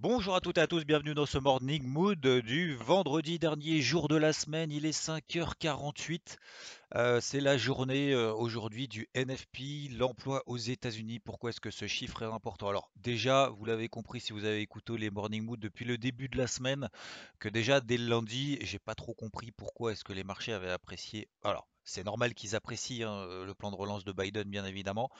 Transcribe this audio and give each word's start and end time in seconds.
Bonjour 0.00 0.36
à 0.36 0.40
toutes 0.40 0.58
et 0.58 0.60
à 0.60 0.68
tous, 0.68 0.84
bienvenue 0.84 1.12
dans 1.12 1.26
ce 1.26 1.38
Morning 1.38 1.82
Mood 1.82 2.20
du 2.20 2.76
vendredi 2.76 3.40
dernier 3.40 3.80
jour 3.80 4.06
de 4.06 4.14
la 4.14 4.32
semaine. 4.32 4.70
Il 4.70 4.86
est 4.86 4.96
5h48. 4.96 6.36
Euh, 6.94 7.20
c'est 7.20 7.40
la 7.40 7.58
journée 7.58 8.12
euh, 8.12 8.32
aujourd'hui 8.32 8.86
du 8.86 9.08
NFP, 9.16 9.90
l'emploi 9.98 10.44
aux 10.46 10.56
États-Unis. 10.56 11.18
Pourquoi 11.18 11.50
est-ce 11.50 11.60
que 11.60 11.72
ce 11.72 11.88
chiffre 11.88 12.22
est 12.22 12.32
important? 12.32 12.68
Alors 12.68 12.92
déjà, 12.94 13.48
vous 13.48 13.64
l'avez 13.64 13.88
compris 13.88 14.20
si 14.20 14.32
vous 14.32 14.44
avez 14.44 14.60
écouté 14.60 14.96
les 14.96 15.10
Morning 15.10 15.42
Mood 15.44 15.58
depuis 15.58 15.84
le 15.84 15.98
début 15.98 16.28
de 16.28 16.38
la 16.38 16.46
semaine, 16.46 16.88
que 17.40 17.48
déjà 17.48 17.80
dès 17.80 17.96
le 17.96 18.06
lundi, 18.06 18.56
j'ai 18.60 18.78
pas 18.78 18.94
trop 18.94 19.14
compris 19.14 19.50
pourquoi 19.50 19.90
est-ce 19.90 20.04
que 20.04 20.12
les 20.12 20.22
marchés 20.22 20.52
avaient 20.52 20.70
apprécié. 20.70 21.26
Alors 21.42 21.66
c'est 21.88 22.04
normal 22.04 22.34
qu'ils 22.34 22.54
apprécient 22.54 23.10
hein, 23.10 23.44
le 23.44 23.54
plan 23.54 23.70
de 23.70 23.76
relance 23.76 24.04
de 24.04 24.12
Biden, 24.12 24.44
bien 24.44 24.64
évidemment. 24.64 25.10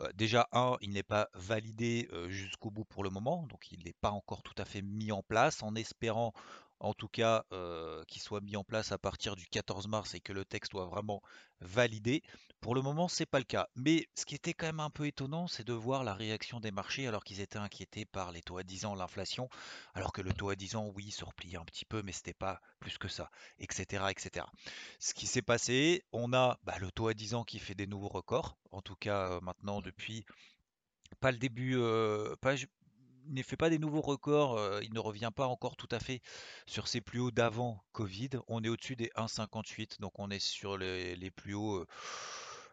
Euh, 0.00 0.08
déjà, 0.14 0.48
un, 0.52 0.76
il 0.80 0.90
n'est 0.90 1.02
pas 1.02 1.28
validé 1.34 2.08
jusqu'au 2.28 2.70
bout 2.70 2.84
pour 2.84 3.04
le 3.04 3.10
moment, 3.10 3.46
donc 3.48 3.70
il 3.70 3.84
n'est 3.84 3.94
pas 4.00 4.10
encore 4.10 4.42
tout 4.42 4.54
à 4.58 4.64
fait 4.64 4.82
mis 4.82 5.12
en 5.12 5.22
place, 5.22 5.62
en 5.62 5.74
espérant 5.74 6.32
en 6.84 6.92
tout 6.92 7.08
cas 7.08 7.44
euh, 7.52 8.04
qui 8.08 8.20
soit 8.20 8.42
mis 8.42 8.56
en 8.56 8.64
place 8.64 8.92
à 8.92 8.98
partir 8.98 9.36
du 9.36 9.46
14 9.46 9.88
mars 9.88 10.14
et 10.14 10.20
que 10.20 10.32
le 10.32 10.44
texte 10.44 10.72
soit 10.72 10.84
vraiment 10.84 11.22
validé. 11.60 12.22
Pour 12.60 12.74
le 12.74 12.82
moment, 12.82 13.08
c'est 13.08 13.26
pas 13.26 13.38
le 13.38 13.44
cas. 13.44 13.68
Mais 13.74 14.06
ce 14.14 14.26
qui 14.26 14.34
était 14.34 14.52
quand 14.52 14.66
même 14.66 14.80
un 14.80 14.90
peu 14.90 15.06
étonnant, 15.06 15.48
c'est 15.48 15.66
de 15.66 15.72
voir 15.72 16.04
la 16.04 16.14
réaction 16.14 16.60
des 16.60 16.70
marchés 16.70 17.06
alors 17.06 17.24
qu'ils 17.24 17.40
étaient 17.40 17.58
inquiétés 17.58 18.04
par 18.04 18.32
les 18.32 18.42
taux 18.42 18.58
à 18.58 18.62
10 18.62 18.84
ans, 18.84 18.94
l'inflation, 18.94 19.48
alors 19.94 20.12
que 20.12 20.20
le 20.20 20.32
taux 20.32 20.50
à 20.50 20.56
10 20.56 20.76
ans, 20.76 20.92
oui, 20.94 21.10
se 21.10 21.24
repliait 21.24 21.58
un 21.58 21.64
petit 21.64 21.86
peu, 21.86 22.02
mais 22.02 22.12
c'était 22.12 22.34
pas 22.34 22.60
plus 22.80 22.98
que 22.98 23.08
ça, 23.08 23.30
etc., 23.58 24.04
etc. 24.10 24.46
Ce 24.98 25.14
qui 25.14 25.26
s'est 25.26 25.42
passé, 25.42 26.04
on 26.12 26.34
a 26.34 26.58
bah, 26.64 26.76
le 26.80 26.90
taux 26.90 27.08
à 27.08 27.14
10 27.14 27.34
ans 27.34 27.44
qui 27.44 27.58
fait 27.58 27.74
des 27.74 27.86
nouveaux 27.86 28.08
records, 28.08 28.58
en 28.72 28.82
tout 28.82 28.96
cas 28.96 29.30
euh, 29.30 29.40
maintenant 29.40 29.80
depuis 29.80 30.26
pas 31.20 31.32
le 31.32 31.38
début, 31.38 31.76
euh, 31.76 32.36
pas, 32.40 32.54
ne 33.28 33.42
fait 33.42 33.56
pas 33.56 33.70
des 33.70 33.78
nouveaux 33.78 34.00
records, 34.00 34.56
euh, 34.56 34.80
il 34.82 34.92
ne 34.92 35.00
revient 35.00 35.30
pas 35.34 35.46
encore 35.46 35.76
tout 35.76 35.88
à 35.90 35.98
fait 35.98 36.20
sur 36.66 36.88
ses 36.88 37.00
plus 37.00 37.20
hauts 37.20 37.30
d'avant 37.30 37.82
Covid. 37.92 38.30
On 38.48 38.62
est 38.62 38.68
au-dessus 38.68 38.96
des 38.96 39.10
1,58, 39.16 40.00
donc 40.00 40.18
on 40.18 40.30
est 40.30 40.40
sur 40.40 40.76
les, 40.76 41.30
plus 41.30 41.54
hauts 41.54 41.76
euh, 41.76 41.86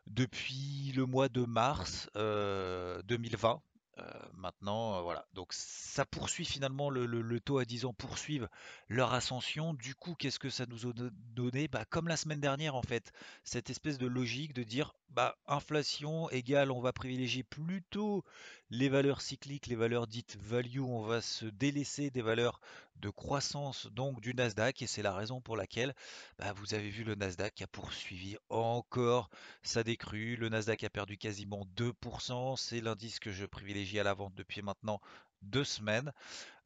depuis 0.08 0.92
le 0.96 1.06
mois 1.06 1.30
de 1.30 1.46
mars 1.46 2.10
2020. 2.16 3.62
Euh, 4.00 4.04
maintenant, 4.34 5.02
voilà. 5.04 5.26
Donc 5.34 5.52
ça 5.52 6.06
poursuit 6.06 6.46
finalement 6.46 6.90
le, 6.90 7.40
taux 7.40 7.58
à 7.58 7.66
10 7.66 7.86
ans 7.86 7.94
poursuivent 7.94 8.48
leur 8.88 9.14
ascension. 9.14 9.74
Du 9.74 9.96
coup, 9.96 10.16
qu'est-ce 10.16 10.40
que 10.40 10.50
ça 10.50 10.66
nous 10.66 10.88
a 10.88 10.94
donné? 11.36 11.68
Bah, 11.68 11.86
Comme 11.86 12.08
la 12.08 12.18
semaine 12.18 12.40
dernière, 12.40 12.76
en 12.76 12.82
fait, 12.82 13.12
cette 13.44 13.70
espèce 13.70 13.98
de 13.98 14.08
logique 14.08 14.54
de 14.54 14.64
dire 14.64 14.94
bah, 15.10 15.38
inflation 15.48 16.30
égale, 16.30 16.72
on 16.72 16.82
va 16.82 16.94
privilégier 16.94 17.44
plutôt 17.44 18.24
les 18.72 18.88
valeurs 18.88 19.20
cycliques, 19.20 19.68
les 19.68 19.76
valeurs 19.76 20.08
dites 20.08 20.38
value, 20.42 20.80
on 20.80 21.02
va 21.02 21.22
se 21.22 21.46
délaisser 21.46 22.10
des 22.10 22.22
valeurs 22.22 22.62
de 22.96 23.10
croissance 23.10 23.88
donc 23.88 24.22
du 24.22 24.34
Nasdaq 24.34 24.82
et 24.82 24.88
c'est 24.88 25.02
la 25.02 25.14
raison 25.14 25.42
pour 25.42 25.58
laquelle 25.58 25.94
bah, 26.40 26.54
vous 26.54 26.74
avez 26.74 26.90
vu 26.90 27.04
le 27.04 27.16
Nasdaq 27.16 27.62
a 27.62 27.68
poursuivi 27.68 28.38
encore 28.50 29.30
sa 29.62 29.84
décrue. 29.84 30.38
Le 30.38 30.48
Nasdaq 30.48 30.86
a 30.86 30.90
perdu 30.90 31.18
quasiment 31.18 31.68
2%, 31.76 32.56
c'est 32.56 32.80
l'indice 32.80 33.20
que 33.20 33.32
je 33.32 33.46
privilégie 33.46 34.00
à 34.00 34.04
la 34.04 34.14
vente 34.14 34.36
depuis 34.36 34.62
maintenant 34.62 35.02
deux 35.42 35.64
semaines, 35.64 36.12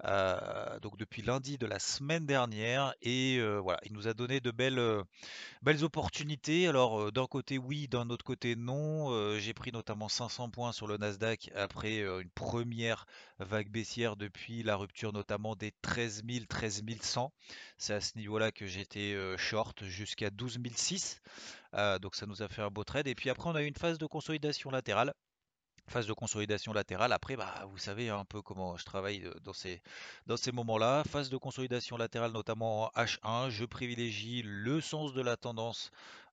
euh, 0.03 0.79
donc 0.81 0.97
depuis 0.97 1.21
lundi 1.21 1.57
de 1.57 1.65
la 1.65 1.79
semaine 1.79 2.25
dernière. 2.25 2.93
Et 3.01 3.37
euh, 3.39 3.57
voilà, 3.59 3.79
il 3.85 3.93
nous 3.93 4.07
a 4.07 4.13
donné 4.13 4.39
de 4.39 4.51
belles, 4.51 4.79
euh, 4.79 5.03
belles 5.61 5.83
opportunités. 5.83 6.67
Alors 6.67 7.11
d'un 7.11 7.25
côté 7.27 7.57
oui, 7.57 7.87
d'un 7.87 8.09
autre 8.09 8.25
côté 8.25 8.55
non. 8.55 9.35
J'ai 9.39 9.53
pris 9.53 9.71
notamment 9.71 10.09
500 10.09 10.49
points 10.49 10.71
sur 10.71 10.87
le 10.87 10.97
Nasdaq 10.97 11.51
après 11.55 11.99
une 11.99 12.29
première 12.29 13.05
vague 13.39 13.69
baissière 13.69 14.15
depuis 14.15 14.63
la 14.63 14.75
rupture 14.75 15.13
notamment 15.13 15.55
des 15.55 15.71
13 15.81 16.23
000, 16.29 16.45
13 16.47 16.83
100. 17.01 17.31
C'est 17.77 17.93
à 17.93 18.01
ce 18.01 18.17
niveau-là 18.17 18.51
que 18.51 18.65
j'étais 18.65 19.15
short 19.37 19.83
jusqu'à 19.85 20.29
12 20.29 20.59
006. 20.75 21.21
donc 22.01 22.15
ça 22.15 22.25
nous 22.25 22.41
a 22.41 22.47
fait 22.47 22.61
un 22.61 22.69
beau 22.69 22.83
trade. 22.83 23.07
Et 23.07 23.15
puis 23.15 23.29
après 23.29 23.49
on 23.49 23.55
a 23.55 23.61
eu 23.61 23.67
une 23.67 23.75
phase 23.75 23.97
de 23.97 24.05
consolidation 24.05 24.69
latérale 24.69 25.13
phase 25.87 26.07
de 26.07 26.13
consolidation 26.13 26.73
latérale. 26.73 27.11
Après, 27.13 27.35
bah, 27.35 27.65
vous 27.69 27.77
savez 27.77 28.09
un 28.09 28.25
peu 28.25 28.41
comment 28.41 28.77
je 28.77 28.85
travaille 28.85 29.23
euh, 29.25 29.33
dans 29.43 29.53
ces, 29.53 29.81
dans 30.25 30.37
ces 30.37 30.51
moments-là. 30.51 31.03
Phase 31.05 31.29
de 31.29 31.37
consolidation 31.37 31.97
latérale, 31.97 32.31
notamment 32.31 32.85
en 32.85 32.91
H1, 32.95 33.49
je 33.49 33.65
privilégie 33.65 34.41
le 34.43 34.81
sens 34.81 35.13
de 35.13 35.21
la 35.21 35.37
tendance 35.37 35.91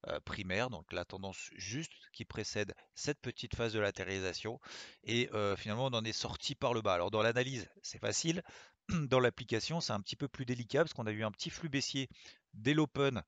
euh, 0.08 0.18
primaire, 0.20 0.68
donc 0.68 0.92
la 0.92 1.04
tendance 1.04 1.50
juste 1.54 1.92
qui 2.12 2.24
précède 2.24 2.74
cette 2.94 3.20
petite 3.20 3.54
phase 3.54 3.72
de 3.72 3.80
latéralisation. 3.80 4.60
Et 5.04 5.30
euh, 5.32 5.56
finalement, 5.56 5.86
on 5.86 5.94
en 5.94 6.04
est 6.04 6.12
sorti 6.12 6.54
par 6.54 6.74
le 6.74 6.82
bas. 6.82 6.94
Alors 6.94 7.10
dans 7.10 7.22
l'analyse, 7.22 7.68
c'est 7.82 8.00
facile. 8.00 8.42
Dans 8.88 9.20
l'application, 9.20 9.80
c'est 9.80 9.92
un 9.92 10.00
petit 10.00 10.16
peu 10.16 10.26
plus 10.26 10.44
délicat 10.44 10.80
parce 10.80 10.92
qu'on 10.92 11.06
a 11.06 11.12
eu 11.12 11.22
un 11.22 11.30
petit 11.30 11.50
flux 11.50 11.68
baissier 11.68 12.08
dès 12.52 12.74
l'open 12.74 13.22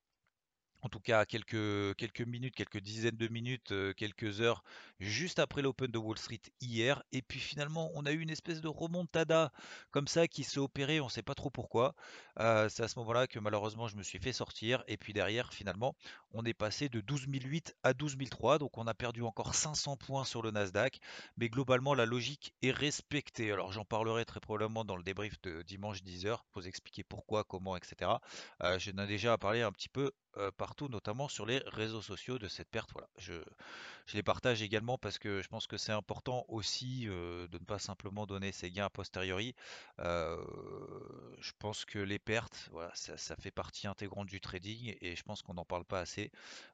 en 0.85 0.91
tout 0.91 1.01
cas 1.01 1.25
quelques, 1.25 1.97
quelques 1.97 2.21
minutes, 2.21 2.55
quelques 2.55 2.79
dizaines 2.79 3.17
de 3.17 3.29
minutes, 3.29 3.73
euh, 3.73 3.95
quelques 3.95 4.43
heures 4.43 4.63
juste 5.01 5.39
après 5.39 5.63
l'Open 5.63 5.91
de 5.91 5.99
Wall 5.99 6.19
Street 6.19 6.43
hier. 6.61 7.03
Et 7.11 7.23
puis 7.23 7.41
finalement, 7.41 7.91
on 7.95 8.05
a 8.05 8.13
eu 8.13 8.21
une 8.21 8.29
espèce 8.29 8.61
de 8.61 8.69
remontada 8.69 9.51
comme 9.91 10.07
ça 10.07 10.29
qui 10.29 10.45
s'est 10.45 10.61
opérée, 10.61 11.01
on 11.01 11.07
ne 11.07 11.11
sait 11.11 11.23
pas 11.23 11.35
trop 11.35 11.49
pourquoi. 11.49 11.95
Euh, 12.39 12.69
c'est 12.69 12.83
à 12.83 12.89
ce 12.89 12.99
moment-là 12.99 13.27
que 13.27 13.39
malheureusement 13.39 13.89
je 13.89 13.97
me 13.97 14.03
suis 14.03 14.19
fait 14.19 14.35
sortir. 14.35 14.85
Et 14.87 14.99
puis 14.99 15.15
derrière, 15.15 15.55
finalement, 15.55 15.97
on 16.33 16.45
est 16.45 16.55
passé 16.55 16.91
de 16.91 17.01
12 17.01 17.29
008 17.29 17.75
à 17.83 17.95
12 17.95 18.17
003. 18.31 18.59
Donc 18.59 18.77
on 18.77 18.87
a 18.87 18.95
perdu 18.95 19.23
encore 19.23 19.55
500 19.55 19.97
points 19.97 20.27
sur 20.27 20.43
le 20.43 20.51
Nasdaq. 20.51 21.01
Mais 21.39 21.49
globalement, 21.49 21.95
la 21.95 22.05
logique 22.05 22.55
est 22.61 22.73
respectée. 22.73 23.51
Alors 23.51 23.73
j'en 23.73 23.87
parlerai 23.87 24.27
très 24.27 24.41
probablement 24.41 24.85
dans 24.85 24.97
le 24.97 25.03
débrief 25.03 25.41
de 25.41 25.63
dimanche 25.63 26.03
10h 26.03 26.41
pour 26.53 26.61
vous 26.63 26.69
expliquer 26.69 27.05
pourquoi, 27.05 27.43
comment, 27.45 27.75
etc. 27.75 28.11
Euh, 28.63 28.79
je 28.79 28.91
n'ai 28.91 29.07
déjà 29.07 29.39
parlé 29.39 29.63
un 29.63 29.73
petit 29.73 29.89
peu 29.89 30.13
euh, 30.37 30.51
partout, 30.51 30.89
notamment 30.89 31.29
sur 31.29 31.47
les 31.47 31.63
réseaux 31.67 32.03
sociaux 32.03 32.39
de 32.39 32.49
cette 32.49 32.69
perte. 32.69 32.91
Voilà, 32.93 33.09
je, 33.19 33.35
les 34.15 34.23
partage 34.23 34.63
également 34.63 34.99
parce 34.99 35.19
que 35.19 35.43
je 35.43 35.49
pense 35.49 35.67
que 35.67 35.77
c'est 35.77 35.93
important 35.93 36.45
aussi 36.49 37.05
euh, 37.07 37.47
de 37.49 37.59
ne 37.59 37.65
pas 37.65 37.79
simplement 37.79 38.27
donner 38.27 38.53
ses 38.53 38.71
gains 38.71 38.87
a 38.87 38.91
posteriori. 38.91 39.55
Euh, 40.01 40.43
je 41.39 41.53
pense 41.59 41.85
que 41.85 41.99
les 41.99 42.19
pertes, 42.19 42.69
voilà, 42.73 42.91
ça, 42.95 43.37
fait 43.37 43.51
partie 43.51 43.87
intégrante 43.87 44.27
du 44.27 44.41
trading 44.41 44.97
et 45.01 45.17
je 45.17 45.23
pense 45.23 45.43
qu'on 45.43 45.55
n'en 45.55 45.65
parle 45.65 45.85
pas 45.85 46.01
assez. 46.01 46.31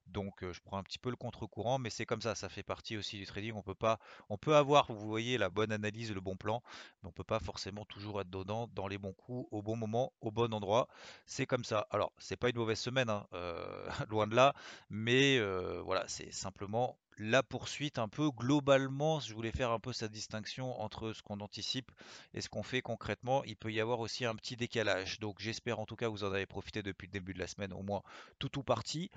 Donc 0.07 0.41
je 0.41 0.61
prends 0.61 0.79
un 0.79 0.83
petit 0.83 0.99
peu 0.99 1.11
le 1.11 1.17
contre-courant, 1.17 1.79
mais 1.79 1.91
c'est 1.91 2.07
comme 2.07 2.21
ça, 2.21 2.35
ça 2.35 2.49
fait 2.49 2.63
partie 2.63 2.97
aussi 2.97 3.17
du 3.17 3.27
trading. 3.27 3.53
On 3.55 3.63
peut 3.63 3.75
pas, 3.75 4.01
on 4.29 4.39
peut 4.39 4.57
avoir, 4.57 4.93
vous 4.93 5.09
voyez, 5.09 5.39
la 5.39 5.51
bonne 5.51 5.71
analyse, 5.71 6.13
le 6.13 6.21
bon 6.21 6.37
plan, 6.37 6.63
mais 7.03 7.09
on 7.09 7.13
peut 7.13 7.25
pas 7.25 7.39
forcément 7.41 7.85
toujours 7.85 8.21
être 8.21 8.31
dedans, 8.31 8.69
dans 8.75 8.89
les 8.89 8.99
bons 8.99 9.13
coups, 9.13 9.47
au 9.53 9.63
bon 9.63 9.77
moment, 9.77 10.13
au 10.21 10.31
bon 10.31 10.53
endroit. 10.53 10.89
C'est 11.27 11.47
comme 11.47 11.65
ça. 11.65 11.87
Alors, 11.91 12.13
c'est 12.19 12.37
pas 12.37 12.49
une 12.49 12.57
mauvaise 12.57 12.79
semaine. 12.81 13.11
Hein, 13.11 13.27
loin 14.09 14.27
de 14.27 14.35
là. 14.35 14.55
Mais 14.91 15.41
voilà, 15.83 16.05
c'est 16.09 16.33
simplement 16.33 16.99
la 17.19 17.43
poursuite 17.43 17.99
un 17.99 18.09
peu 18.09 18.31
globalement. 18.31 19.21
Je 19.21 19.35
voulais 19.35 19.53
faire 19.53 19.71
un 19.71 19.79
peu 19.79 19.93
cette 19.93 20.13
distinction 20.13 20.81
entre 20.81 21.13
ce 21.13 21.23
qu'on 21.23 21.41
anticipe 21.41 21.91
et 22.33 22.41
ce 22.41 22.49
qu'on 22.49 22.63
fait 22.63 22.81
concrètement. 22.81 23.45
Il 23.45 23.57
peut 23.57 23.73
y 23.73 23.81
avoir 23.81 24.01
aussi 24.01 24.25
un 24.25 24.35
petit 24.35 24.57
décalage. 24.57 25.21
Donc 25.21 25.37
j'espère 25.39 25.81
en 25.81 25.87
tout 25.87 25.97
cas 25.97 26.09
vous 26.09 26.25
en 26.25 26.33
avez 26.33 26.47
profité 26.47 26.83
depuis 26.83 27.07
le 27.07 27.13
début 27.13 27.35
de 27.35 27.39
la 27.39 27.47
semaine, 27.47 27.73
au 27.73 27.83
moins 27.83 28.03
tout 28.39 28.59
ou 28.59 28.63
partie. 28.63 29.11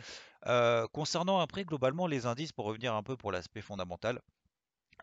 concernant 0.91 1.39
après 1.39 1.63
globalement 1.63 2.07
les 2.07 2.25
indices, 2.25 2.51
pour 2.51 2.65
revenir 2.65 2.94
un 2.94 3.03
peu 3.03 3.15
pour 3.15 3.31
l'aspect 3.31 3.62
fondamental. 3.62 4.21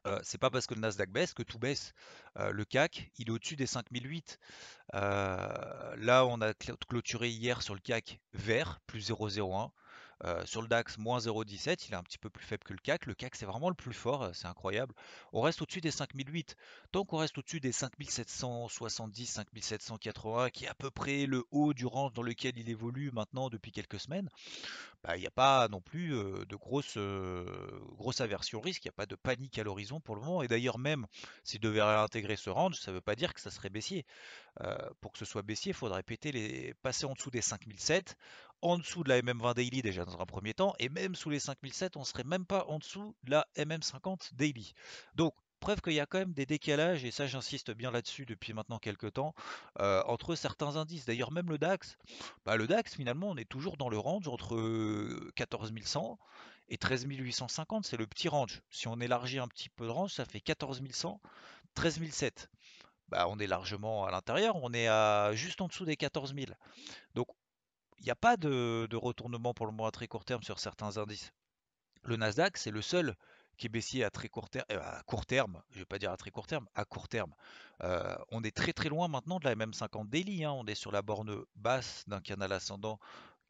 Euh, 0.06 0.18
c'est 0.22 0.38
pas 0.38 0.50
parce 0.50 0.66
que 0.66 0.74
le 0.74 0.80
Nasdaq 0.80 1.10
baisse 1.10 1.34
que 1.34 1.42
tout 1.42 1.58
baisse. 1.58 1.92
le 2.36 2.64
CAC, 2.64 3.10
il 3.18 3.28
est 3.28 3.30
au-dessus 3.30 3.56
des 3.56 3.66
5008. 3.66 4.38
là, 4.92 6.24
on 6.26 6.40
a 6.40 6.54
clôturé 6.88 7.28
hier 7.28 7.62
sur 7.62 7.74
le 7.74 7.80
CAC 7.80 8.20
vert, 8.32 8.80
plus 8.86 9.10
0,01. 9.10 9.70
Euh, 10.24 10.44
sur 10.44 10.60
le 10.60 10.68
DAX, 10.68 10.98
moins 10.98 11.18
0,17, 11.18 11.86
il 11.88 11.92
est 11.92 11.96
un 11.96 12.02
petit 12.02 12.18
peu 12.18 12.28
plus 12.28 12.44
faible 12.44 12.64
que 12.64 12.72
le 12.72 12.78
CAC. 12.78 13.06
Le 13.06 13.14
CAC, 13.14 13.36
c'est 13.36 13.46
vraiment 13.46 13.68
le 13.68 13.74
plus 13.74 13.94
fort, 13.94 14.24
euh, 14.24 14.30
c'est 14.34 14.46
incroyable. 14.46 14.94
On 15.32 15.40
reste 15.40 15.62
au-dessus 15.62 15.80
des 15.80 15.90
5008. 15.90 16.56
Tant 16.92 17.04
qu'on 17.04 17.18
reste 17.18 17.38
au-dessus 17.38 17.60
des 17.60 17.72
5770, 17.72 19.26
5780, 19.26 20.50
qui 20.50 20.66
est 20.66 20.68
à 20.68 20.74
peu 20.74 20.90
près 20.90 21.26
le 21.26 21.44
haut 21.50 21.72
du 21.72 21.86
range 21.86 22.12
dans 22.12 22.22
lequel 22.22 22.58
il 22.58 22.68
évolue 22.68 23.10
maintenant 23.12 23.48
depuis 23.48 23.72
quelques 23.72 23.98
semaines, 23.98 24.28
bah, 25.02 25.16
il 25.16 25.20
n'y 25.20 25.26
a 25.26 25.30
pas 25.30 25.68
non 25.68 25.80
plus 25.80 26.14
euh, 26.14 26.44
de 26.44 26.56
grosse, 26.56 26.98
grosse 27.96 28.20
aversion 28.20 28.60
risque, 28.60 28.84
il 28.84 28.88
n'y 28.88 28.94
a 28.94 28.98
pas 28.98 29.06
de 29.06 29.14
panique 29.14 29.58
à 29.58 29.64
l'horizon 29.64 30.00
pour 30.00 30.16
le 30.16 30.20
moment. 30.20 30.42
Et 30.42 30.48
d'ailleurs, 30.48 30.78
même 30.78 31.06
s'il 31.44 31.60
devait 31.60 31.82
réintégrer 31.82 32.36
ce 32.36 32.50
range, 32.50 32.78
ça 32.78 32.90
ne 32.90 32.96
veut 32.96 33.00
pas 33.00 33.14
dire 33.14 33.32
que 33.32 33.40
ça 33.40 33.50
serait 33.50 33.70
baissier. 33.70 34.04
Pour 35.00 35.12
que 35.12 35.18
ce 35.18 35.24
soit 35.24 35.42
baissier, 35.42 35.70
il 35.70 35.74
faudrait 35.74 36.02
péter 36.02 36.32
les, 36.32 36.74
passer 36.82 37.06
en 37.06 37.12
dessous 37.12 37.30
des 37.30 37.42
5007 37.42 38.16
en 38.62 38.78
dessous 38.78 39.04
de 39.04 39.08
la 39.08 39.20
MM20 39.22 39.54
Daily 39.54 39.82
déjà 39.82 40.04
dans 40.04 40.20
un 40.20 40.26
premier 40.26 40.54
temps, 40.54 40.74
et 40.78 40.88
même 40.88 41.14
sous 41.14 41.30
les 41.30 41.40
5007, 41.40 41.96
on 41.96 42.04
serait 42.04 42.24
même 42.24 42.44
pas 42.44 42.64
en 42.68 42.78
dessous 42.78 43.14
de 43.24 43.30
la 43.30 43.46
MM50 43.56 44.34
Daily. 44.34 44.74
Donc, 45.14 45.34
preuve 45.60 45.80
qu'il 45.80 45.92
y 45.92 46.00
a 46.00 46.06
quand 46.06 46.18
même 46.18 46.32
des 46.32 46.46
décalages, 46.46 47.04
et 47.04 47.10
ça 47.10 47.26
j'insiste 47.26 47.70
bien 47.70 47.90
là-dessus 47.90 48.26
depuis 48.26 48.52
maintenant 48.52 48.78
quelques 48.78 49.12
temps, 49.14 49.34
euh, 49.80 50.02
entre 50.06 50.34
certains 50.34 50.76
indices. 50.76 51.06
D'ailleurs, 51.06 51.32
même 51.32 51.48
le 51.48 51.58
DAX, 51.58 51.96
bah, 52.44 52.56
le 52.56 52.66
DAX 52.66 52.94
finalement, 52.94 53.30
on 53.30 53.36
est 53.36 53.48
toujours 53.48 53.76
dans 53.76 53.88
le 53.88 53.98
range 53.98 54.28
entre 54.28 55.30
14100 55.36 56.18
et 56.68 56.78
13850, 56.78 57.84
c'est 57.84 57.96
le 57.96 58.06
petit 58.06 58.28
range. 58.28 58.62
Si 58.70 58.88
on 58.88 59.00
élargit 59.00 59.38
un 59.38 59.48
petit 59.48 59.68
peu 59.68 59.86
de 59.86 59.90
range, 59.90 60.12
ça 60.12 60.24
fait 60.24 60.40
14100, 60.40 61.20
13007. 61.74 62.48
Bah, 63.10 63.26
on 63.28 63.38
est 63.38 63.46
largement 63.46 64.04
à 64.04 64.10
l'intérieur, 64.10 64.56
on 64.56 64.72
est 64.72 64.88
juste 65.36 65.60
en 65.60 65.66
dessous 65.66 65.84
des 65.84 65.96
14000. 65.96 66.56
Donc 67.14 67.26
il 68.00 68.04
n'y 68.04 68.10
a 68.10 68.16
pas 68.16 68.36
de, 68.36 68.88
retournement 68.96 69.52
pour 69.52 69.66
le 69.66 69.72
moment 69.72 69.86
à 69.86 69.90
très 69.90 70.08
court 70.08 70.24
terme 70.24 70.42
sur 70.42 70.58
certains 70.58 70.96
indices. 70.96 71.32
Le 72.02 72.16
Nasdaq, 72.16 72.56
c'est 72.56 72.70
le 72.70 72.80
seul 72.80 73.14
qui 73.58 73.66
est 73.66 73.68
baissier 73.68 74.04
à 74.04 74.10
très 74.10 74.30
court 74.30 74.48
terme, 74.48 74.64
euh, 74.72 74.80
à 74.80 75.02
court 75.02 75.26
terme, 75.26 75.62
je 75.70 75.80
vais 75.80 75.84
pas 75.84 75.98
dire 75.98 76.10
à 76.10 76.16
très 76.16 76.30
court 76.30 76.46
terme, 76.46 76.66
à 76.74 76.86
court 76.86 77.08
terme. 77.08 77.34
Euh, 77.82 78.16
on 78.30 78.42
est 78.42 78.56
très 78.56 78.72
très 78.72 78.88
loin 78.88 79.06
maintenant 79.06 79.38
de 79.38 79.44
la 79.44 79.54
MM50 79.54 80.08
daily, 80.08 80.44
hein. 80.44 80.52
on 80.52 80.64
est 80.64 80.74
sur 80.74 80.92
la 80.92 81.02
borne 81.02 81.44
basse 81.56 82.04
d'un 82.06 82.22
canal 82.22 82.52
ascendant 82.52 82.98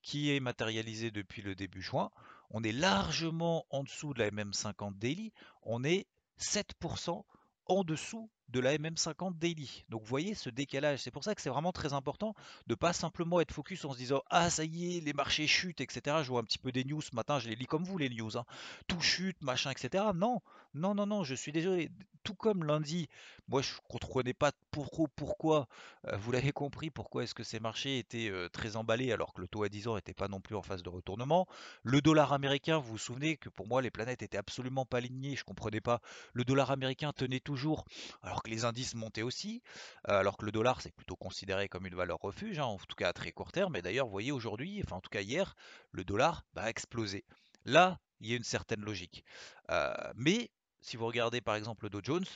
qui 0.02 0.34
est 0.34 0.40
matérialisé 0.40 1.12
depuis 1.12 1.42
le 1.42 1.54
début 1.54 1.82
juin. 1.82 2.10
On 2.50 2.64
est 2.64 2.72
largement 2.72 3.66
en 3.70 3.84
dessous 3.84 4.12
de 4.14 4.18
la 4.18 4.30
MM50 4.30 4.98
daily, 4.98 5.32
on 5.62 5.84
est 5.84 6.08
7% 6.40 7.22
en 7.66 7.84
dessous 7.84 8.28
de 8.50 8.60
la 8.60 8.76
MM50 8.76 9.38
Daily. 9.38 9.84
Donc 9.88 10.02
vous 10.02 10.08
voyez 10.08 10.34
ce 10.34 10.50
décalage. 10.50 11.00
C'est 11.00 11.10
pour 11.10 11.24
ça 11.24 11.34
que 11.34 11.40
c'est 11.40 11.50
vraiment 11.50 11.72
très 11.72 11.92
important 11.92 12.34
de 12.66 12.74
pas 12.74 12.92
simplement 12.92 13.40
être 13.40 13.52
focus 13.52 13.84
en 13.84 13.92
se 13.92 13.98
disant 13.98 14.22
ah 14.30 14.50
ça 14.50 14.64
y 14.64 14.96
est 14.96 15.00
les 15.00 15.12
marchés 15.12 15.46
chutent 15.46 15.80
etc. 15.80 16.18
Je 16.22 16.28
vois 16.28 16.40
un 16.40 16.44
petit 16.44 16.58
peu 16.58 16.72
des 16.72 16.84
news 16.84 17.00
ce 17.00 17.14
matin, 17.14 17.38
je 17.38 17.48
les 17.48 17.54
lis 17.54 17.66
comme 17.66 17.84
vous 17.84 17.98
les 17.98 18.10
news. 18.10 18.36
Hein. 18.36 18.44
Tout 18.88 19.00
chute 19.00 19.40
machin 19.42 19.70
etc. 19.70 20.04
Non 20.14 20.40
non 20.74 20.94
non 20.94 21.06
non 21.06 21.24
je 21.24 21.34
suis 21.34 21.52
désolé. 21.52 21.90
Tout 22.22 22.34
comme 22.34 22.64
lundi, 22.64 23.08
moi 23.48 23.62
je 23.62 23.72
ne 23.72 23.88
comprenais 23.88 24.34
pas 24.34 24.52
pourquoi 24.70 25.08
pourquoi. 25.16 25.68
Euh, 26.06 26.16
vous 26.18 26.32
l'avez 26.32 26.52
compris 26.52 26.90
pourquoi 26.90 27.24
est-ce 27.24 27.34
que 27.34 27.42
ces 27.42 27.60
marchés 27.60 27.98
étaient 27.98 28.28
euh, 28.28 28.48
très 28.50 28.76
emballés 28.76 29.10
alors 29.10 29.32
que 29.32 29.40
le 29.40 29.48
taux 29.48 29.62
à 29.62 29.70
10 29.70 29.88
ans 29.88 29.94
n'était 29.94 30.12
pas 30.12 30.28
non 30.28 30.40
plus 30.40 30.54
en 30.54 30.62
phase 30.62 30.82
de 30.82 30.90
retournement. 30.90 31.48
Le 31.82 32.02
dollar 32.02 32.34
américain, 32.34 32.76
vous 32.76 32.92
vous 32.92 32.98
souvenez 32.98 33.38
que 33.38 33.48
pour 33.48 33.66
moi 33.66 33.80
les 33.80 33.90
planètes 33.90 34.22
étaient 34.22 34.36
absolument 34.36 34.84
pas 34.84 34.98
alignées. 34.98 35.34
Je 35.34 35.44
comprenais 35.44 35.80
pas. 35.80 36.02
Le 36.34 36.44
dollar 36.44 36.70
américain 36.70 37.12
tenait 37.12 37.40
toujours 37.40 37.86
alors 38.22 38.39
que 38.42 38.50
les 38.50 38.64
indices 38.64 38.94
montaient 38.94 39.22
aussi, 39.22 39.62
euh, 40.08 40.18
alors 40.18 40.36
que 40.36 40.44
le 40.44 40.52
dollar 40.52 40.80
c'est 40.80 40.94
plutôt 40.94 41.16
considéré 41.16 41.68
comme 41.68 41.86
une 41.86 41.94
valeur 41.94 42.18
refuge, 42.20 42.58
hein, 42.58 42.64
en 42.64 42.78
tout 42.78 42.96
cas 42.96 43.08
à 43.08 43.12
très 43.12 43.32
court 43.32 43.52
terme. 43.52 43.76
Et 43.76 43.82
d'ailleurs, 43.82 44.06
vous 44.06 44.12
voyez 44.12 44.32
aujourd'hui, 44.32 44.80
enfin 44.84 44.96
en 44.96 45.00
tout 45.00 45.10
cas 45.10 45.22
hier, 45.22 45.54
le 45.92 46.04
dollar 46.04 46.44
va 46.54 46.68
exploser. 46.68 47.24
Là, 47.64 48.00
il 48.20 48.28
y 48.30 48.32
a 48.32 48.36
une 48.36 48.44
certaine 48.44 48.80
logique. 48.80 49.24
Euh, 49.70 49.94
mais 50.14 50.50
si 50.80 50.96
vous 50.96 51.06
regardez 51.06 51.40
par 51.40 51.54
exemple 51.54 51.84
le 51.84 51.90
Dow 51.90 52.00
Jones, 52.02 52.26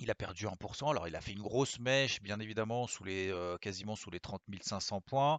il 0.00 0.10
a 0.10 0.14
perdu 0.14 0.46
1%. 0.46 0.90
Alors, 0.90 1.06
il 1.06 1.14
a 1.14 1.20
fait 1.20 1.32
une 1.32 1.42
grosse 1.42 1.78
mèche, 1.78 2.20
bien 2.22 2.40
évidemment, 2.40 2.86
sous 2.86 3.04
les, 3.04 3.30
euh, 3.30 3.56
quasiment 3.58 3.96
sous 3.96 4.10
les 4.10 4.20
30 4.20 4.42
500 4.60 5.00
points, 5.00 5.38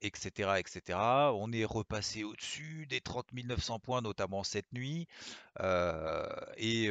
etc., 0.00 0.52
etc. 0.58 0.98
On 1.34 1.52
est 1.52 1.64
repassé 1.64 2.24
au-dessus 2.24 2.86
des 2.88 3.00
30 3.00 3.32
900 3.32 3.78
points, 3.80 4.00
notamment 4.00 4.44
cette 4.44 4.72
nuit. 4.72 5.06
et 6.56 6.90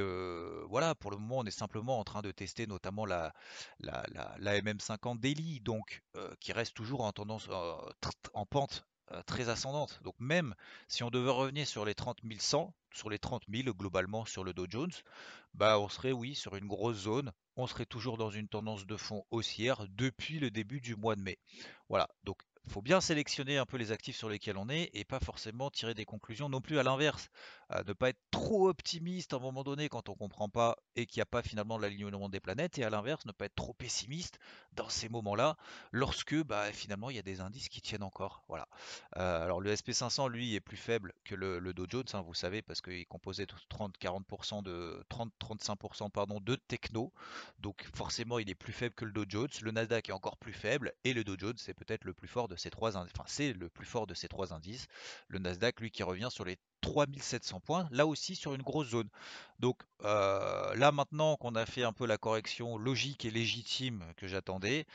voilà, 0.69 0.95
pour 0.95 1.11
le 1.11 1.17
moment, 1.17 1.39
on 1.39 1.45
est 1.45 1.51
simplement 1.51 1.99
en 1.99 2.03
train 2.03 2.21
de 2.21 2.31
tester 2.31 2.67
notamment 2.67 3.05
la, 3.05 3.33
la, 3.79 4.03
la, 4.37 4.61
MM50 4.61 5.19
Daily, 5.19 5.59
donc 5.61 6.03
qui 6.39 6.51
reste 6.53 6.75
toujours 6.75 7.01
en 7.01 7.11
tendance 7.11 7.49
en 8.33 8.45
pente 8.45 8.85
très 9.25 9.49
ascendante. 9.49 9.99
Donc 10.03 10.15
même 10.19 10.55
si 10.87 11.03
on 11.03 11.09
devait 11.09 11.31
revenir 11.31 11.67
sur 11.67 11.85
les 11.85 11.95
30 11.95 12.19
100, 12.37 12.73
sur 12.93 13.09
les 13.09 13.19
30 13.19 13.43
000 13.49 13.73
globalement 13.73 14.25
sur 14.25 14.43
le 14.43 14.53
Dow 14.53 14.65
Jones, 14.69 14.91
bah 15.53 15.79
on 15.79 15.89
serait 15.89 16.11
oui 16.11 16.35
sur 16.35 16.55
une 16.55 16.67
grosse 16.67 16.97
zone, 16.97 17.31
on 17.55 17.67
serait 17.67 17.85
toujours 17.85 18.17
dans 18.17 18.29
une 18.29 18.47
tendance 18.47 18.85
de 18.85 18.97
fond 18.97 19.25
haussière 19.31 19.85
depuis 19.89 20.39
le 20.39 20.51
début 20.51 20.81
du 20.81 20.95
mois 20.95 21.15
de 21.15 21.21
mai. 21.21 21.37
Voilà, 21.89 22.07
donc 22.23 22.37
faut 22.69 22.81
bien 22.81 23.01
sélectionner 23.01 23.57
un 23.57 23.65
peu 23.65 23.77
les 23.77 23.91
actifs 23.91 24.15
sur 24.15 24.29
lesquels 24.29 24.57
on 24.57 24.69
est 24.69 24.89
et 24.93 25.03
pas 25.03 25.19
forcément 25.19 25.69
tirer 25.69 25.93
des 25.93 26.05
conclusions 26.05 26.49
non 26.49 26.61
plus 26.61 26.79
à 26.79 26.83
l'inverse. 26.83 27.29
ne 27.85 27.93
pas 27.93 28.09
être 28.09 28.21
trop 28.31 28.69
optimiste 28.69 29.33
à 29.33 29.37
un 29.37 29.39
moment 29.39 29.63
donné 29.63 29.89
quand 29.89 30.09
on 30.09 30.15
comprend 30.15 30.49
pas 30.49 30.77
et 30.95 31.05
qu'il 31.05 31.19
n'y 31.19 31.23
a 31.23 31.27
pas 31.27 31.41
finalement 31.41 31.77
l'alignement 31.77 32.29
des 32.29 32.39
planètes 32.39 32.77
et 32.77 32.83
à 32.83 32.89
l'inverse 32.89 33.25
ne 33.25 33.31
pas 33.31 33.45
être 33.45 33.55
trop 33.55 33.73
pessimiste 33.73 34.39
dans 34.73 34.89
ces 34.89 35.09
moments-là 35.09 35.57
lorsque 35.91 36.35
bah, 36.43 36.71
finalement 36.71 37.09
il 37.09 37.15
y 37.15 37.19
a 37.19 37.23
des 37.23 37.41
indices 37.41 37.69
qui 37.69 37.81
tiennent 37.81 38.03
encore. 38.03 38.43
Voilà. 38.47 38.67
Euh, 39.17 39.43
alors 39.43 39.61
le 39.61 39.73
SP500 39.73 40.29
lui 40.29 40.55
est 40.55 40.59
plus 40.59 40.77
faible 40.77 41.13
que 41.23 41.35
le, 41.35 41.73
Dow 41.73 41.85
Jones, 41.89 42.03
hein, 42.13 42.21
vous 42.21 42.33
savez, 42.33 42.61
parce 42.61 42.81
qu'il 42.81 43.05
composait 43.07 43.45
30-40% 43.45 44.63
de 44.63 45.03
30-35% 45.09 46.09
pardon 46.11 46.39
de 46.39 46.55
techno, 46.55 47.13
donc 47.59 47.87
forcément 47.95 48.39
il 48.39 48.49
est 48.49 48.55
plus 48.55 48.73
faible 48.73 48.95
que 48.95 49.05
le 49.05 49.11
Dow 49.11 49.25
Jones. 49.27 49.49
Le 49.61 49.71
Nasdaq 49.71 50.09
est 50.09 50.13
encore 50.13 50.37
plus 50.37 50.53
faible 50.53 50.93
et 51.03 51.13
le 51.13 51.23
Dow 51.23 51.37
Jones 51.37 51.57
c'est 51.57 51.73
peut-être 51.73 52.03
le 52.03 52.13
plus 52.13 52.27
fort 52.27 52.47
de 52.47 52.55
ces 52.59 52.69
trois 52.69 52.91
c'est 53.25 53.53
le 53.53 53.69
plus 53.69 53.85
fort 53.85 54.07
de 54.07 54.13
ces 54.13 54.27
trois 54.27 54.53
indices. 54.53 54.87
Le 55.27 55.39
Nasdaq 55.39 55.79
lui 55.79 55.91
qui 55.91 56.03
revient 56.03 56.29
sur 56.31 56.45
les 56.45 56.57
3700 56.81 57.59
points, 57.59 57.87
là 57.91 58.05
aussi 58.05 58.35
sur 58.35 58.53
une 58.53 58.61
grosse 58.61 58.89
zone. 58.89 59.09
Donc 59.59 59.81
euh, 60.03 60.73
là 60.75 60.91
maintenant 60.91 61.35
qu'on 61.37 61.55
a 61.55 61.65
fait 61.65 61.83
un 61.83 61.93
peu 61.93 62.05
la 62.05 62.17
correction 62.17 62.77
logique 62.77 63.25
et 63.25 63.31
légitime 63.31 64.03
que 64.17 64.27
j'attendais, 64.27 64.85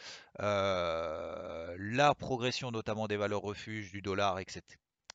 euh, 0.41 1.77
la 1.79 2.15
progression 2.15 2.71
notamment 2.71 3.07
des 3.09 3.17
valeurs 3.17 3.43
refuges 3.43 3.91
du 3.91 4.03
dollar, 4.03 4.39
etc. 4.39 4.63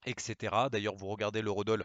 etc. 0.06 0.56
D'ailleurs 0.72 0.96
vous 0.96 1.08
regardez 1.08 1.42
l'eurodoll 1.42 1.84